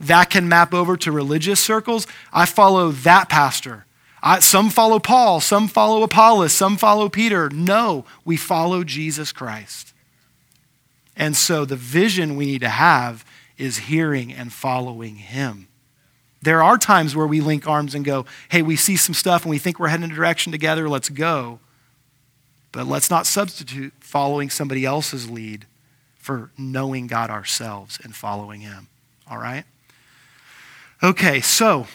[0.00, 2.08] That can map over to religious circles.
[2.32, 3.86] I follow that pastor.
[4.20, 7.48] I, some follow Paul, some follow Apollos, some follow Peter.
[7.48, 9.94] No, we follow Jesus Christ.
[11.16, 13.24] And so the vision we need to have
[13.60, 15.68] is hearing and following Him.
[16.42, 19.50] There are times where we link arms and go, hey, we see some stuff and
[19.50, 21.60] we think we're heading in a direction together, let's go.
[22.72, 25.66] But let's not substitute following somebody else's lead
[26.16, 28.88] for knowing God ourselves and following Him.
[29.30, 29.64] All right?
[31.02, 31.86] Okay, so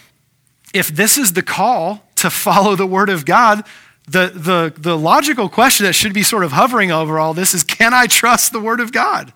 [0.73, 3.63] if this is the call to follow the Word of God,
[4.07, 7.63] the, the, the logical question that should be sort of hovering over all this is
[7.63, 9.33] can I trust the Word of God?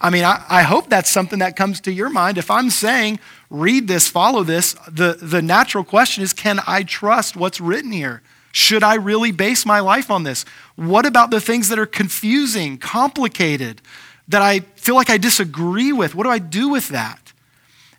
[0.00, 2.38] I mean, I, I, hope that's something that comes to your mind.
[2.38, 7.36] If I'm saying, read this, follow this, the, the natural question is, can I trust
[7.36, 8.22] what's written here?
[8.52, 10.44] Should I really base my life on this?
[10.74, 13.82] What about the things that are confusing, complicated,
[14.28, 16.14] that I feel like I disagree with?
[16.14, 17.32] What do I do with that?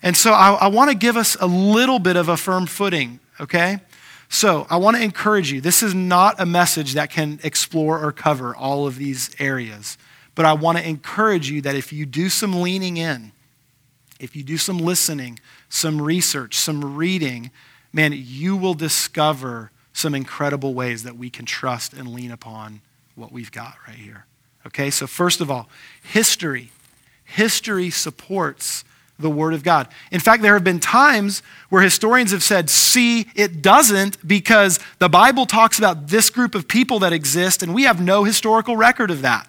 [0.01, 3.19] And so I, I want to give us a little bit of a firm footing,
[3.39, 3.79] okay?
[4.27, 5.61] So I want to encourage you.
[5.61, 9.97] This is not a message that can explore or cover all of these areas.
[10.35, 13.31] But I want to encourage you that if you do some leaning in,
[14.19, 17.51] if you do some listening, some research, some reading,
[17.91, 22.81] man, you will discover some incredible ways that we can trust and lean upon
[23.15, 24.25] what we've got right here.
[24.65, 25.69] Okay, so first of all,
[26.03, 26.71] history.
[27.25, 28.83] History supports
[29.17, 29.87] the Word of God.
[30.11, 35.09] In fact, there have been times where historians have said, see, it doesn't because the
[35.09, 39.11] Bible talks about this group of people that exist, and we have no historical record
[39.11, 39.47] of that.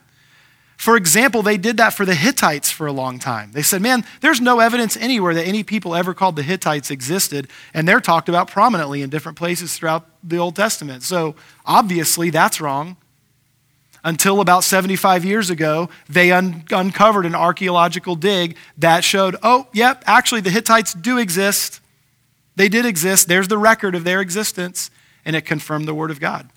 [0.83, 3.53] For example, they did that for the Hittites for a long time.
[3.53, 7.47] They said, man, there's no evidence anywhere that any people ever called the Hittites existed,
[7.73, 11.05] and they're talked about prominently in different places throughout the Old Testament.
[11.05, 12.97] So obviously, that's wrong.
[14.03, 20.03] Until about 75 years ago, they un- uncovered an archaeological dig that showed, oh, yep,
[20.05, 21.81] actually, the Hittites do exist.
[22.57, 23.29] They did exist.
[23.29, 24.91] There's the record of their existence,
[25.25, 26.51] and it confirmed the Word of God.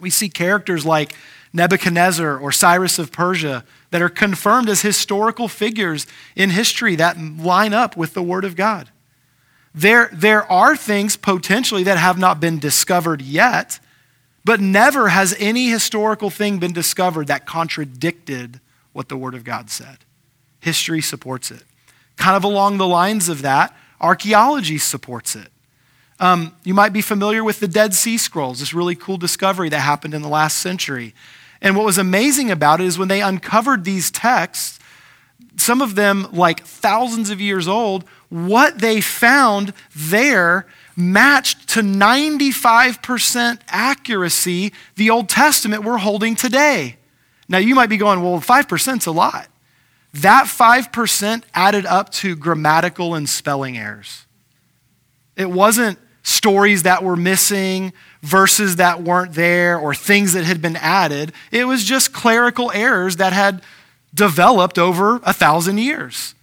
[0.00, 1.14] We see characters like
[1.54, 7.72] Nebuchadnezzar or Cyrus of Persia that are confirmed as historical figures in history that line
[7.72, 8.90] up with the Word of God.
[9.72, 13.78] There, there are things potentially that have not been discovered yet,
[14.44, 18.60] but never has any historical thing been discovered that contradicted
[18.92, 19.98] what the Word of God said.
[20.60, 21.62] History supports it.
[22.16, 25.48] Kind of along the lines of that, archaeology supports it.
[26.18, 29.80] Um, you might be familiar with the Dead Sea Scrolls, this really cool discovery that
[29.80, 31.14] happened in the last century.
[31.60, 34.78] And what was amazing about it is when they uncovered these texts,
[35.56, 43.60] some of them like thousands of years old, what they found there matched to 95%
[43.68, 46.96] accuracy the Old Testament we're holding today.
[47.48, 49.48] Now you might be going, well, 5% is a lot.
[50.14, 54.26] That 5% added up to grammatical and spelling errors.
[55.36, 57.92] It wasn't stories that were missing,
[58.24, 61.34] verses that weren't there, or things that had been added.
[61.52, 63.60] It was just clerical errors that had
[64.14, 66.34] developed over a thousand years.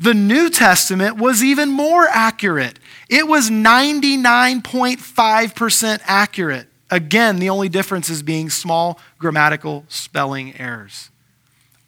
[0.00, 2.80] The New Testament was even more accurate.
[3.08, 6.66] It was 99.5% accurate.
[6.90, 11.10] Again, the only difference is being small grammatical spelling errors.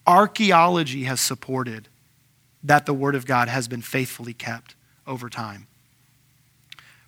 [0.06, 1.88] Archaeology has supported
[2.62, 4.76] that the Word of God has been faithfully kept
[5.08, 5.66] over time.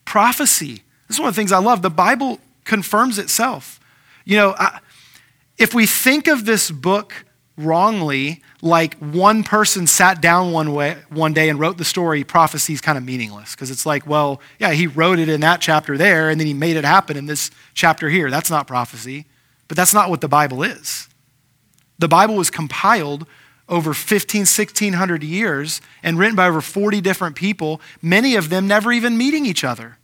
[0.04, 0.82] Prophecy.
[1.08, 1.82] This is one of the things I love.
[1.82, 3.80] The Bible confirms itself.
[4.24, 4.80] You know, I,
[5.58, 7.24] if we think of this book
[7.56, 12.72] wrongly, like one person sat down one way one day and wrote the story, prophecy
[12.72, 15.96] is kind of meaningless because it's like, well, yeah, he wrote it in that chapter
[15.96, 18.30] there, and then he made it happen in this chapter here.
[18.30, 19.26] That's not prophecy,
[19.68, 21.08] but that's not what the Bible is.
[21.98, 23.26] The Bible was compiled
[23.68, 28.92] over 15, 1600 years and written by over 40 different people, many of them never
[28.92, 29.98] even meeting each other.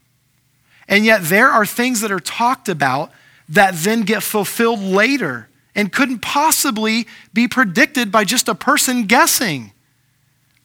[0.93, 3.11] And yet there are things that are talked about
[3.49, 9.73] that then get fulfilled later and couldn't possibly be predicted by just a person guessing.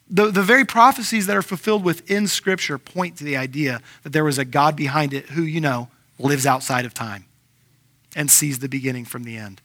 [0.09, 4.25] The, the very prophecies that are fulfilled within Scripture point to the idea that there
[4.25, 5.87] was a God behind it who, you know,
[6.19, 7.23] lives outside of time
[8.13, 9.61] and sees the beginning from the end.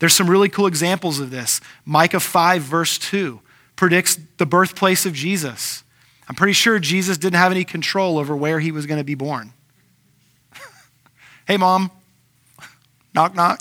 [0.00, 1.60] There's some really cool examples of this.
[1.84, 3.40] Micah 5, verse 2,
[3.76, 5.84] predicts the birthplace of Jesus.
[6.28, 9.14] I'm pretty sure Jesus didn't have any control over where he was going to be
[9.14, 9.52] born.
[11.46, 11.90] Hey, mom,
[13.14, 13.60] knock, knock.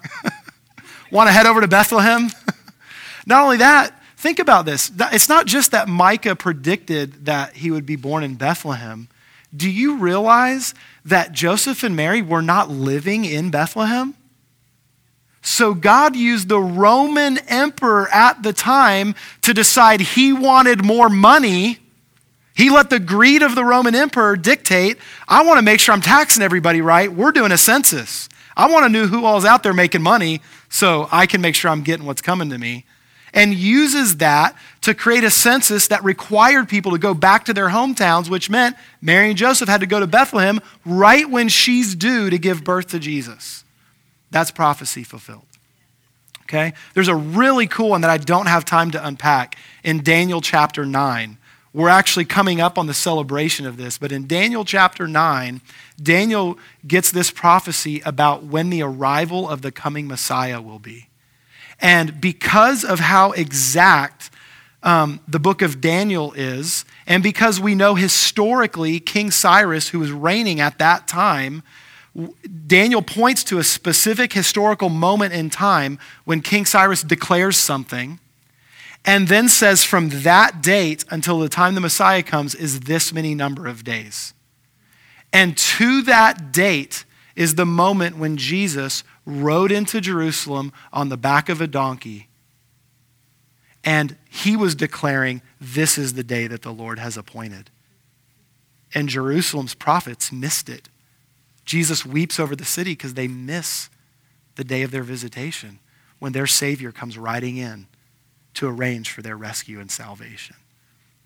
[1.12, 2.30] Want to head over to Bethlehem?
[3.26, 4.92] not only that, think about this.
[5.12, 9.08] It's not just that Micah predicted that he would be born in Bethlehem.
[9.56, 14.16] Do you realize that Joseph and Mary were not living in Bethlehem?
[15.42, 21.80] So God used the Roman emperor at the time to decide he wanted more money.
[22.60, 24.98] He let the greed of the Roman emperor dictate
[25.30, 27.10] I want to make sure I'm taxing everybody right.
[27.10, 28.28] We're doing a census.
[28.58, 31.72] I want to know who all's out there making money so I can make sure
[31.72, 32.84] I'm getting what's coming to me.
[33.34, 37.70] And uses that to create a census that required people to go back to their
[37.70, 42.30] hometowns, which meant Mary and Joseph had to go to Bethlehem right when she's due
[42.30, 43.64] to give birth to Jesus.
[44.32, 45.46] That's prophecy fulfilled.
[46.42, 46.74] Okay?
[46.94, 50.86] There's a really cool one that I don't have time to unpack in Daniel chapter
[50.86, 51.38] 9.
[51.72, 55.62] We're actually coming up on the celebration of this, but in Daniel chapter 9,
[56.02, 61.10] Daniel gets this prophecy about when the arrival of the coming Messiah will be.
[61.80, 64.32] And because of how exact
[64.82, 70.12] um, the book of Daniel is, and because we know historically King Cyrus, who was
[70.12, 71.62] reigning at that time,
[72.66, 78.20] Daniel points to a specific historical moment in time when King Cyrus declares something
[79.06, 83.34] and then says from that date until the time the Messiah comes is this many
[83.34, 84.34] number of days.
[85.32, 91.50] And to that date is the moment when Jesus rode into Jerusalem on the back
[91.50, 92.28] of a donkey.
[93.84, 97.70] And he was declaring, This is the day that the Lord has appointed.
[98.94, 100.90] And Jerusalem's prophets missed it.
[101.64, 103.90] Jesus weeps over the city because they miss
[104.56, 105.80] the day of their visitation
[106.18, 107.88] when their Savior comes riding in
[108.56, 110.56] to arrange for their rescue and salvation.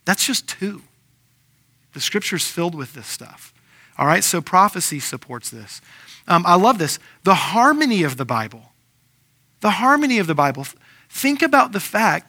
[0.05, 0.82] That's just two.
[1.93, 3.53] The scripture's filled with this stuff.
[3.97, 5.82] All right, so prophecy supports this.
[6.28, 6.99] Um, I love this.
[7.24, 8.71] The harmony of the Bible.
[9.61, 10.65] The harmony of the Bible.
[11.09, 12.28] think about the fact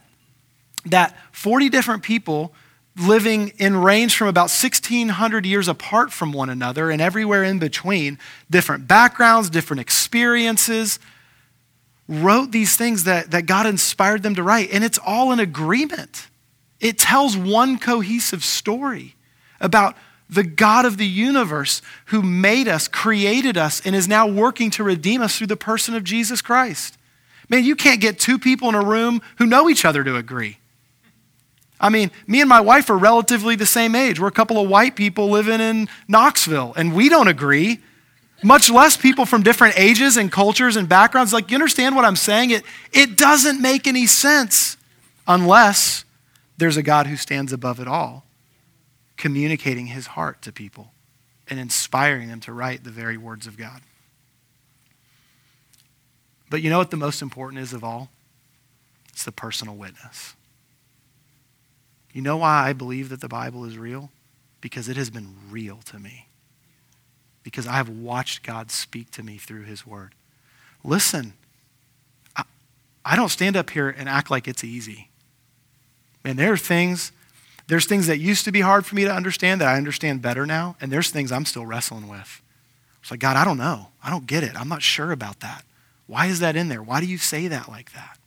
[0.86, 2.52] that 40 different people
[2.96, 8.18] living in range from about 1600 years apart from one another and everywhere in between,
[8.50, 10.98] different backgrounds, different experiences,
[12.08, 14.70] wrote these things that, that God inspired them to write.
[14.72, 16.28] And it's all in agreement.
[16.80, 19.14] It tells one cohesive story
[19.60, 19.96] about
[20.28, 24.84] the God of the universe who made us, created us, and is now working to
[24.84, 26.98] redeem us through the person of Jesus Christ.
[27.48, 30.58] Man, you can't get two people in a room who know each other to agree.
[31.80, 34.18] I mean, me and my wife are relatively the same age.
[34.18, 37.80] We're a couple of white people living in Knoxville, and we don't agree,
[38.42, 41.32] much less people from different ages and cultures and backgrounds.
[41.32, 42.50] Like, you understand what I'm saying?
[42.50, 42.62] It,
[42.92, 44.76] it doesn't make any sense
[45.26, 46.04] unless
[46.56, 48.24] there's a God who stands above it all,
[49.16, 50.92] communicating his heart to people
[51.48, 53.80] and inspiring them to write the very words of God.
[56.50, 58.10] But you know what the most important is of all?
[59.08, 60.34] It's the personal witness.
[62.12, 64.10] You know why I believe that the Bible is real?
[64.60, 66.23] Because it has been real to me.
[67.44, 70.14] Because I have watched God speak to me through his word.
[70.82, 71.34] Listen,
[72.36, 72.42] I,
[73.04, 75.08] I don't stand up here and act like it's easy.
[76.24, 77.12] And there are things,
[77.68, 80.46] there's things that used to be hard for me to understand that I understand better
[80.46, 82.42] now, and there's things I'm still wrestling with.
[83.02, 83.88] It's like, God, I don't know.
[84.02, 84.58] I don't get it.
[84.58, 85.64] I'm not sure about that.
[86.06, 86.82] Why is that in there?
[86.82, 88.18] Why do you say that like that?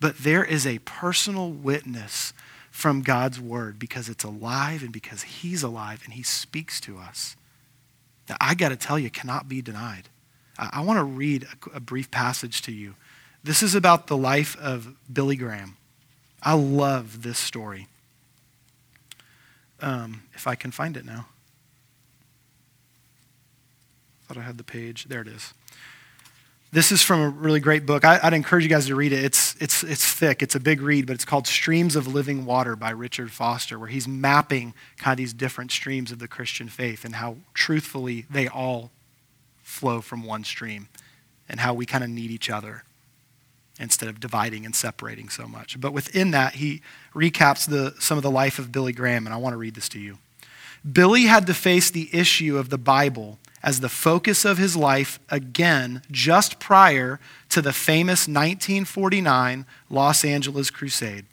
[0.00, 2.32] But there is a personal witness
[2.70, 7.36] from God's word because it's alive and because He's alive and He speaks to us
[8.30, 10.08] that I got to tell you cannot be denied.
[10.56, 12.94] I, I want to read a, a brief passage to you.
[13.42, 15.76] This is about the life of Billy Graham.
[16.40, 17.88] I love this story.
[19.80, 21.26] Um, if I can find it now.
[24.28, 25.06] Thought I had the page.
[25.06, 25.52] There it is.
[26.72, 28.04] This is from a really great book.
[28.04, 29.24] I, would encourage you guys to read it.
[29.24, 32.76] It's, it's, it's thick, it's a big read, but it's called Streams of Living Water
[32.76, 37.04] by Richard Foster, where he's mapping kind of these different streams of the Christian faith
[37.04, 38.92] and how truthfully they all
[39.64, 40.86] flow from one stream
[41.48, 42.84] and how we kind of need each other
[43.80, 45.80] instead of dividing and separating so much.
[45.80, 49.38] But within that, he recaps the, some of the life of Billy Graham, and I
[49.38, 50.18] want to read this to you.
[50.90, 55.18] Billy had to face the issue of the Bible as the focus of his life
[55.28, 61.26] again just prior to the famous 1949 Los Angeles Crusade.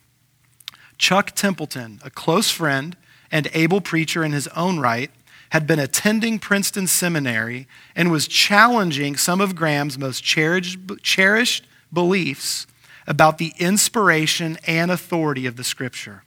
[0.97, 2.97] Chuck Templeton, a close friend
[3.31, 5.11] and able preacher in his own right,
[5.51, 12.67] had been attending Princeton Seminary and was challenging some of Graham's most cherished, beliefs
[13.07, 16.23] about the inspiration and authority of the Scripture.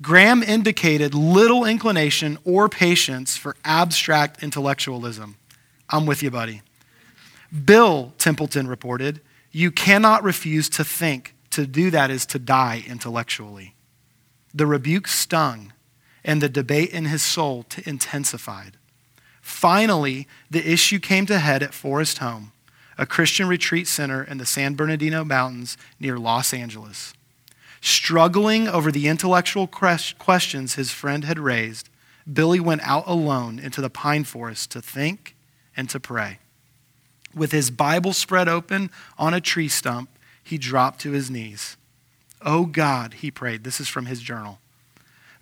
[0.00, 5.36] Graham indicated little inclination or patience for abstract intellectualism.
[5.90, 6.62] I'm with you, buddy.
[7.64, 9.20] Bill Templeton reported,
[9.50, 11.34] You cannot refuse to think.
[11.50, 13.74] To do that is to die intellectually.
[14.54, 15.72] The rebuke stung,
[16.24, 18.76] and the debate in his soul intensified.
[19.40, 22.52] Finally, the issue came to head at Forest Home,
[22.98, 27.14] a Christian retreat center in the San Bernardino Mountains near Los Angeles.
[27.80, 31.88] Struggling over the intellectual questions his friend had raised,
[32.30, 35.34] Billy went out alone into the pine forest to think
[35.76, 36.38] and to pray.
[37.34, 40.10] With his Bible spread open on a tree stump,
[40.42, 41.76] he dropped to his knees.
[42.42, 43.64] Oh God, he prayed.
[43.64, 44.58] This is from his journal.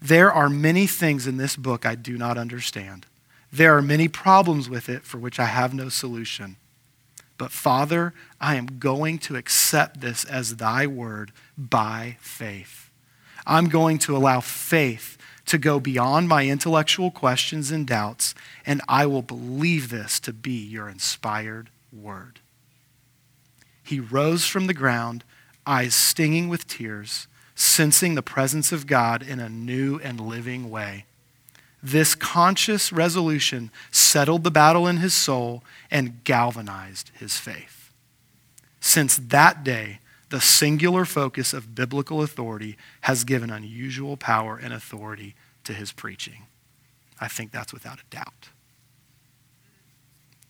[0.01, 3.07] There are many things in this book I do not understand.
[3.53, 6.57] There are many problems with it for which I have no solution.
[7.39, 12.91] But Father, I am going to accept this as thy word by faith.
[13.47, 18.35] I'm going to allow faith to go beyond my intellectual questions and doubts,
[18.65, 22.41] and I will believe this to be your inspired word.
[23.83, 25.23] He rose from the ground,
[25.65, 31.05] eyes stinging with tears, sensing the presence of God in a new and living way.
[31.83, 37.93] This conscious resolution settled the battle in his soul and galvanized his faith.
[38.81, 40.01] Since that day,
[40.37, 45.35] the singular focus of biblical authority has given unusual power and authority
[45.65, 46.43] to his preaching.
[47.19, 48.51] I think that's without a doubt.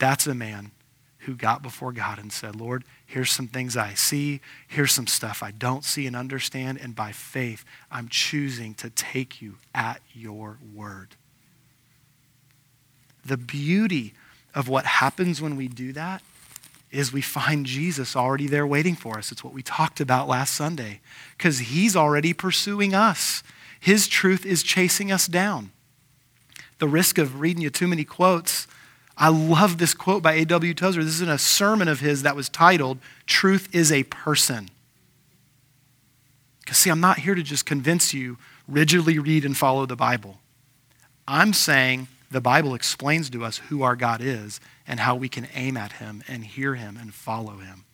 [0.00, 0.72] That's a man
[1.18, 5.40] who got before God and said, Lord, here's some things I see, here's some stuff
[5.40, 10.58] I don't see and understand, and by faith, I'm choosing to take you at your
[10.74, 11.14] word.
[13.24, 14.14] The beauty
[14.52, 16.22] of what happens when we do that
[16.96, 19.30] is we find Jesus already there waiting for us.
[19.30, 21.00] It's what we talked about last Sunday
[21.36, 23.42] because he's already pursuing us.
[23.78, 25.72] His truth is chasing us down.
[26.78, 28.66] The risk of reading you too many quotes.
[29.16, 30.74] I love this quote by A.W.
[30.74, 31.02] Tozer.
[31.02, 34.68] This is in a sermon of his that was titled, Truth is a Person.
[36.60, 40.38] Because, see, I'm not here to just convince you rigidly read and follow the Bible.
[41.28, 45.48] I'm saying the Bible explains to us who our God is and how we can
[45.54, 47.84] aim at him and hear him and follow him.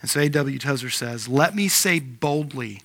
[0.00, 0.58] And so A.W.
[0.58, 2.82] Tozer says, Let me say boldly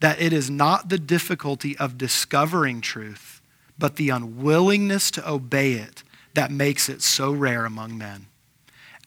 [0.00, 3.40] that it is not the difficulty of discovering truth,
[3.78, 6.02] but the unwillingness to obey it
[6.34, 8.26] that makes it so rare among men.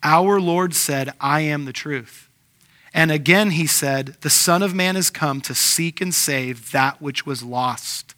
[0.04, 2.30] Our Lord said, I am the truth.
[2.94, 7.02] And again he said, The Son of Man has come to seek and save that
[7.02, 8.16] which was lost,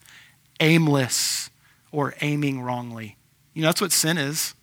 [0.59, 1.49] aimless,
[1.91, 3.17] or aiming wrongly.
[3.53, 4.53] You know, that's what sin is.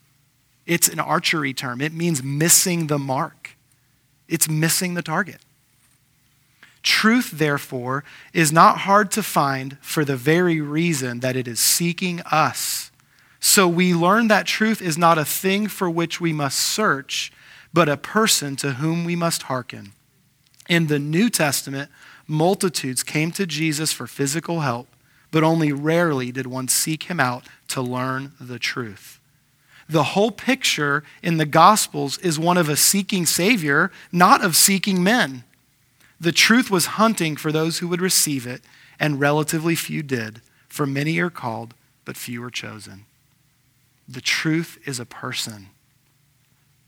[0.66, 3.56] It's an archery term, it means missing the mark,
[4.28, 5.40] it's missing the target.
[6.82, 12.20] Truth, therefore, is not hard to find for the very reason that it is seeking
[12.30, 12.92] us.
[13.40, 17.32] So we learn that truth is not a thing for which we must search,
[17.72, 19.92] but a person to whom we must hearken.
[20.68, 21.90] In the New Testament,
[22.26, 24.88] multitudes came to Jesus for physical help,
[25.30, 29.20] but only rarely did one seek him out to learn the truth.
[29.88, 35.02] The whole picture in the Gospels is one of a seeking Savior, not of seeking
[35.02, 35.44] men.
[36.20, 38.62] The truth was hunting for those who would receive it,
[38.98, 41.74] and relatively few did, for many are called,
[42.04, 43.04] but few are chosen.
[44.08, 45.68] The truth is a person.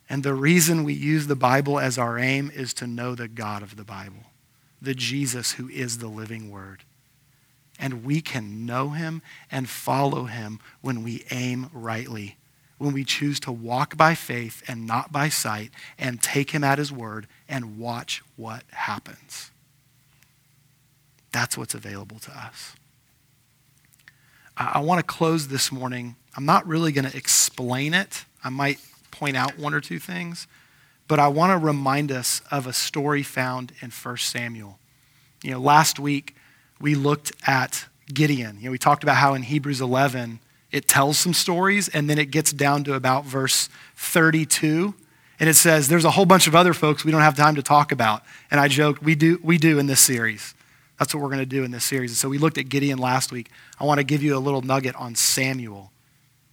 [0.09, 3.63] And the reason we use the Bible as our aim is to know the God
[3.63, 4.25] of the Bible,
[4.81, 6.85] the Jesus who is the living Word.
[7.79, 12.37] And we can know him and follow him when we aim rightly,
[12.79, 16.79] when we choose to walk by faith and not by sight, and take him at
[16.79, 19.51] his word and watch what happens.
[21.33, 22.75] That's what's available to us.
[24.57, 26.17] I, want to close this morning.
[26.37, 28.25] I'm not really going to explain it.
[28.43, 28.81] I might
[29.13, 30.49] point out one or two things,
[31.07, 34.79] but I want to remind us of a story found in 1 Samuel.
[35.45, 36.35] You know, last week,
[36.81, 38.59] we looked at Gideon.
[38.59, 42.19] You know, we talked about how in Hebrews 11 it tells some stories and then
[42.19, 44.95] it gets down to about verse 32
[45.41, 47.63] and it says there's a whole bunch of other folks we don't have time to
[47.63, 48.23] talk about.
[48.51, 50.55] And I joked we do we do in this series.
[50.99, 52.11] That's what we're going to do in this series.
[52.11, 53.51] And so we looked at Gideon last week.
[53.79, 55.93] I want to give you a little nugget on Samuel,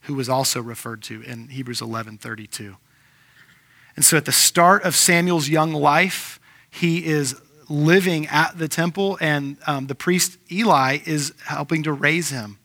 [0.01, 2.77] who was also referred to in Hebrews 11:32.
[3.95, 7.39] And so at the start of Samuel's young life, he is
[7.69, 12.59] living at the temple, and um, the priest Eli is helping to raise him.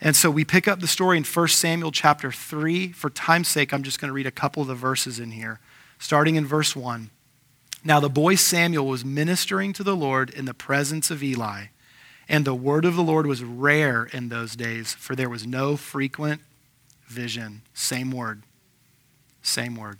[0.00, 2.92] And so we pick up the story in 1 Samuel chapter 3.
[2.92, 5.60] For time's sake, I'm just going to read a couple of the verses in here,
[5.98, 7.10] starting in verse 1.
[7.84, 11.66] Now the boy Samuel was ministering to the Lord in the presence of Eli,
[12.28, 15.76] and the word of the Lord was rare in those days, for there was no
[15.76, 16.42] frequent
[17.06, 17.62] vision.
[17.74, 18.42] Same word.
[19.42, 19.98] Same word.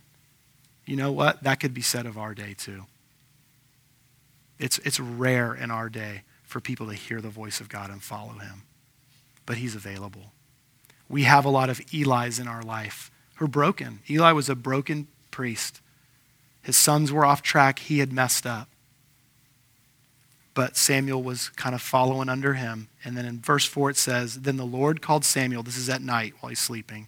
[0.86, 1.42] You know what?
[1.42, 2.84] That could be said of our day too.
[4.60, 8.02] It's, it's rare in our day for people to hear the voice of God and
[8.02, 8.62] follow him,
[9.46, 10.32] but he's available.
[11.08, 14.00] We have a lot of Eli's in our life who are broken.
[14.08, 15.80] Eli was a broken priest.
[16.62, 18.68] His sons were off track, he had messed up.
[20.52, 22.88] But Samuel was kind of following under him.
[23.02, 25.62] And then in verse 4 it says, Then the Lord called Samuel.
[25.62, 27.06] This is at night while he's sleeping.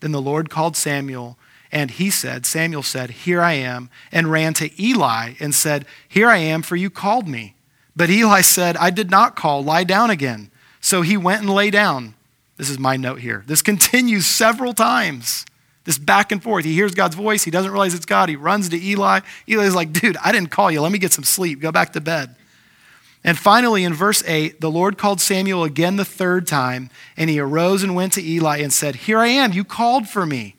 [0.00, 1.36] Then the Lord called Samuel
[1.74, 6.28] and he said, Samuel said, Here I am, and ran to Eli and said, Here
[6.28, 7.56] I am, for you called me.
[7.96, 10.52] But Eli said, I did not call, lie down again.
[10.80, 12.14] So he went and lay down.
[12.56, 13.42] This is my note here.
[13.48, 15.44] This continues several times.
[15.82, 16.64] This back and forth.
[16.64, 17.42] He hears God's voice.
[17.42, 18.28] He doesn't realize it's God.
[18.28, 19.20] He runs to Eli.
[19.48, 20.80] Eli's like, dude, I didn't call you.
[20.80, 21.60] Let me get some sleep.
[21.60, 22.36] Go back to bed.
[23.24, 27.40] And finally, in verse 8, the Lord called Samuel again the third time, and he
[27.40, 29.52] arose and went to Eli and said, Here I am.
[29.52, 30.53] You called for me.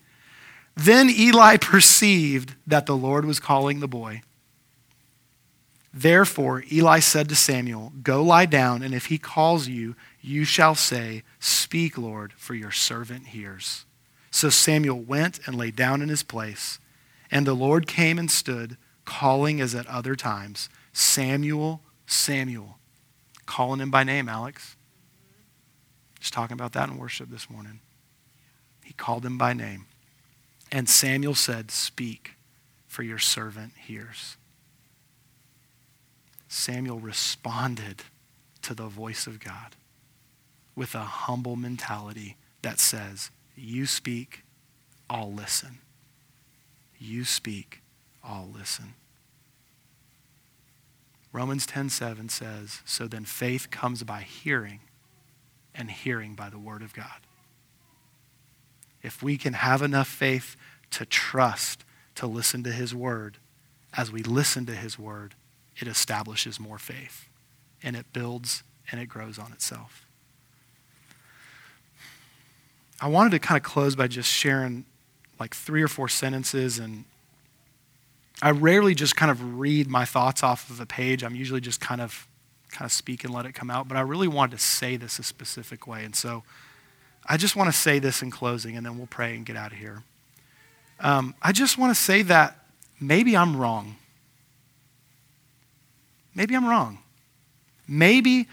[0.76, 4.21] Then Eli perceived that the Lord was calling the boy.
[5.93, 10.76] Therefore, Eli said to Samuel, Go lie down, and if he calls you, you shall
[10.76, 13.86] say, Speak, Lord, for your servant hears.
[14.30, 16.80] So Samuel went and lay down in his place.
[17.32, 22.78] And the Lord came and stood, calling as at other times, Samuel, Samuel.
[23.45, 24.76] Calling him by name, Alex.
[26.19, 27.80] Just talking about that in worship this morning.
[28.84, 29.86] He called him by name.
[30.72, 32.34] And Samuel said, Speak,
[32.88, 34.38] for your servant hears.
[36.47, 38.03] Samuel responded
[38.61, 39.76] to the voice of God
[40.76, 44.43] with a humble mentality that says, You speak,
[45.09, 45.80] I'll listen.
[46.97, 47.82] You speak,
[48.24, 48.93] I'll listen.
[51.32, 54.80] Romans 10:7 says, "So then faith comes by hearing,
[55.74, 57.28] and hearing by the word of God."
[59.06, 60.56] If we can have enough faith
[60.91, 61.86] to trust,
[62.16, 63.38] to listen to his word,
[63.95, 65.36] as we listen to his word,
[65.78, 67.30] it establishes more faith.
[67.84, 70.08] and it builds and it grows on itself.
[72.99, 74.86] I wanted to kind of close by just sharing
[75.39, 77.06] like three or four sentences and
[78.41, 81.24] I rarely just kind of read my thoughts off of a page.
[81.24, 82.28] I'm usually just kind of
[82.72, 85.20] kind of speak and let it come out, but I really wanted to say this
[85.20, 86.03] a specific way.
[86.03, 86.43] And so
[87.28, 89.71] I just want to say this in closing and then we'll pray and get out
[89.71, 90.03] of here.
[90.99, 92.59] Um, I just want to say that
[92.99, 93.95] maybe I'm wrong.
[96.34, 96.99] Maybe I'm wrong.
[97.88, 98.47] Maybe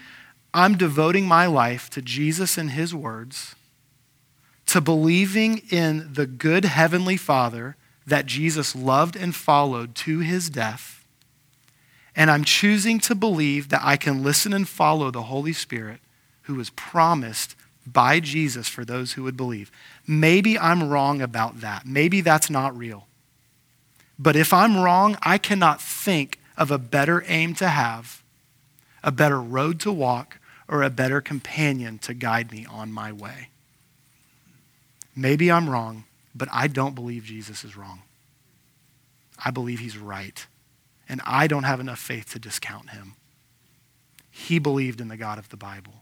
[0.53, 3.55] I'm devoting my life to Jesus and his words,
[4.67, 11.05] to believing in the good heavenly Father that Jesus loved and followed to his death.
[12.15, 15.99] And I'm choosing to believe that I can listen and follow the Holy Spirit
[16.43, 17.55] who was promised
[17.85, 19.71] by Jesus for those who would believe.
[20.07, 21.85] Maybe I'm wrong about that.
[21.85, 23.07] Maybe that's not real.
[24.17, 28.21] But if I'm wrong, I cannot think of a better aim to have,
[29.03, 33.49] a better road to walk, or a better companion to guide me on my way.
[35.15, 38.01] Maybe I'm wrong, but I don't believe Jesus is wrong.
[39.43, 40.45] I believe he's right.
[41.09, 43.15] And I don't have enough faith to discount him.
[44.31, 46.01] He believed in the God of the Bible.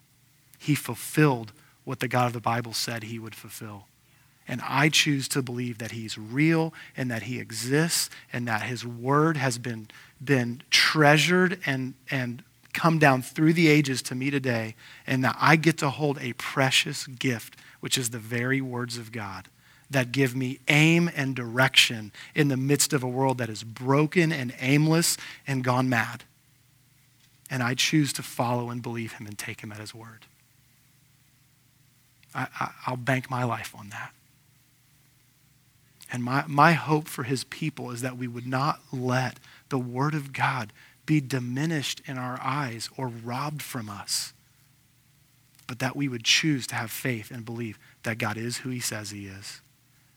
[0.57, 1.51] He fulfilled
[1.91, 3.83] what the God of the Bible said he would fulfill.
[4.47, 8.85] And I choose to believe that he's real and that he exists and that his
[8.85, 9.89] word has been,
[10.23, 14.75] been treasured and, and come down through the ages to me today,
[15.05, 19.11] and that I get to hold a precious gift, which is the very words of
[19.11, 19.49] God
[19.89, 24.31] that give me aim and direction in the midst of a world that is broken
[24.31, 26.23] and aimless and gone mad.
[27.49, 30.25] And I choose to follow and believe him and take him at his word.
[32.33, 34.13] I, will bank my life on that.
[36.11, 40.13] And my, my hope for his people is that we would not let the word
[40.13, 40.73] of God
[41.05, 44.33] be diminished in our eyes or robbed from us,
[45.67, 48.79] but that we would choose to have faith and believe that God is who he
[48.79, 49.61] says he is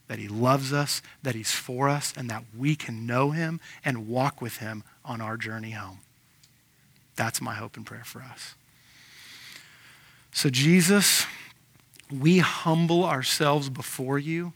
[0.08, 4.06] that he loves us, that he's for us, and that we can know him and
[4.06, 5.98] walk with him on our journey home.
[7.16, 8.54] That's my hope and prayer for us.
[10.32, 11.26] So, Jesus,
[12.10, 14.52] we humble ourselves before you.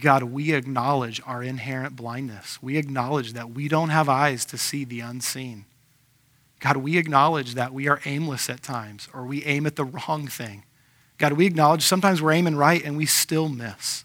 [0.00, 2.62] God, we acknowledge our inherent blindness.
[2.62, 5.66] We acknowledge that we don't have eyes to see the unseen.
[6.58, 10.26] God, we acknowledge that we are aimless at times or we aim at the wrong
[10.26, 10.64] thing.
[11.18, 14.04] God, we acknowledge sometimes we're aiming right and we still miss.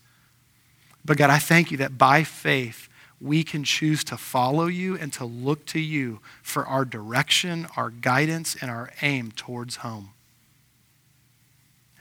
[1.03, 2.89] But God, I thank you that by faith,
[3.21, 7.89] we can choose to follow you and to look to you for our direction, our
[7.89, 10.11] guidance, and our aim towards home.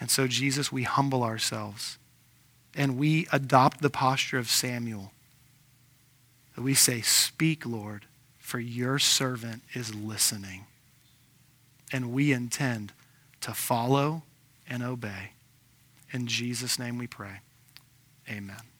[0.05, 1.97] And so, Jesus, we humble ourselves
[2.75, 5.13] and we adopt the posture of Samuel.
[6.59, 8.05] We say, Speak, Lord,
[8.39, 10.67] for your servant is listening.
[11.91, 12.93] And we intend
[13.41, 14.25] to follow
[14.69, 15.31] and obey.
[16.13, 17.41] In Jesus' name we pray.
[18.29, 18.74] Amen.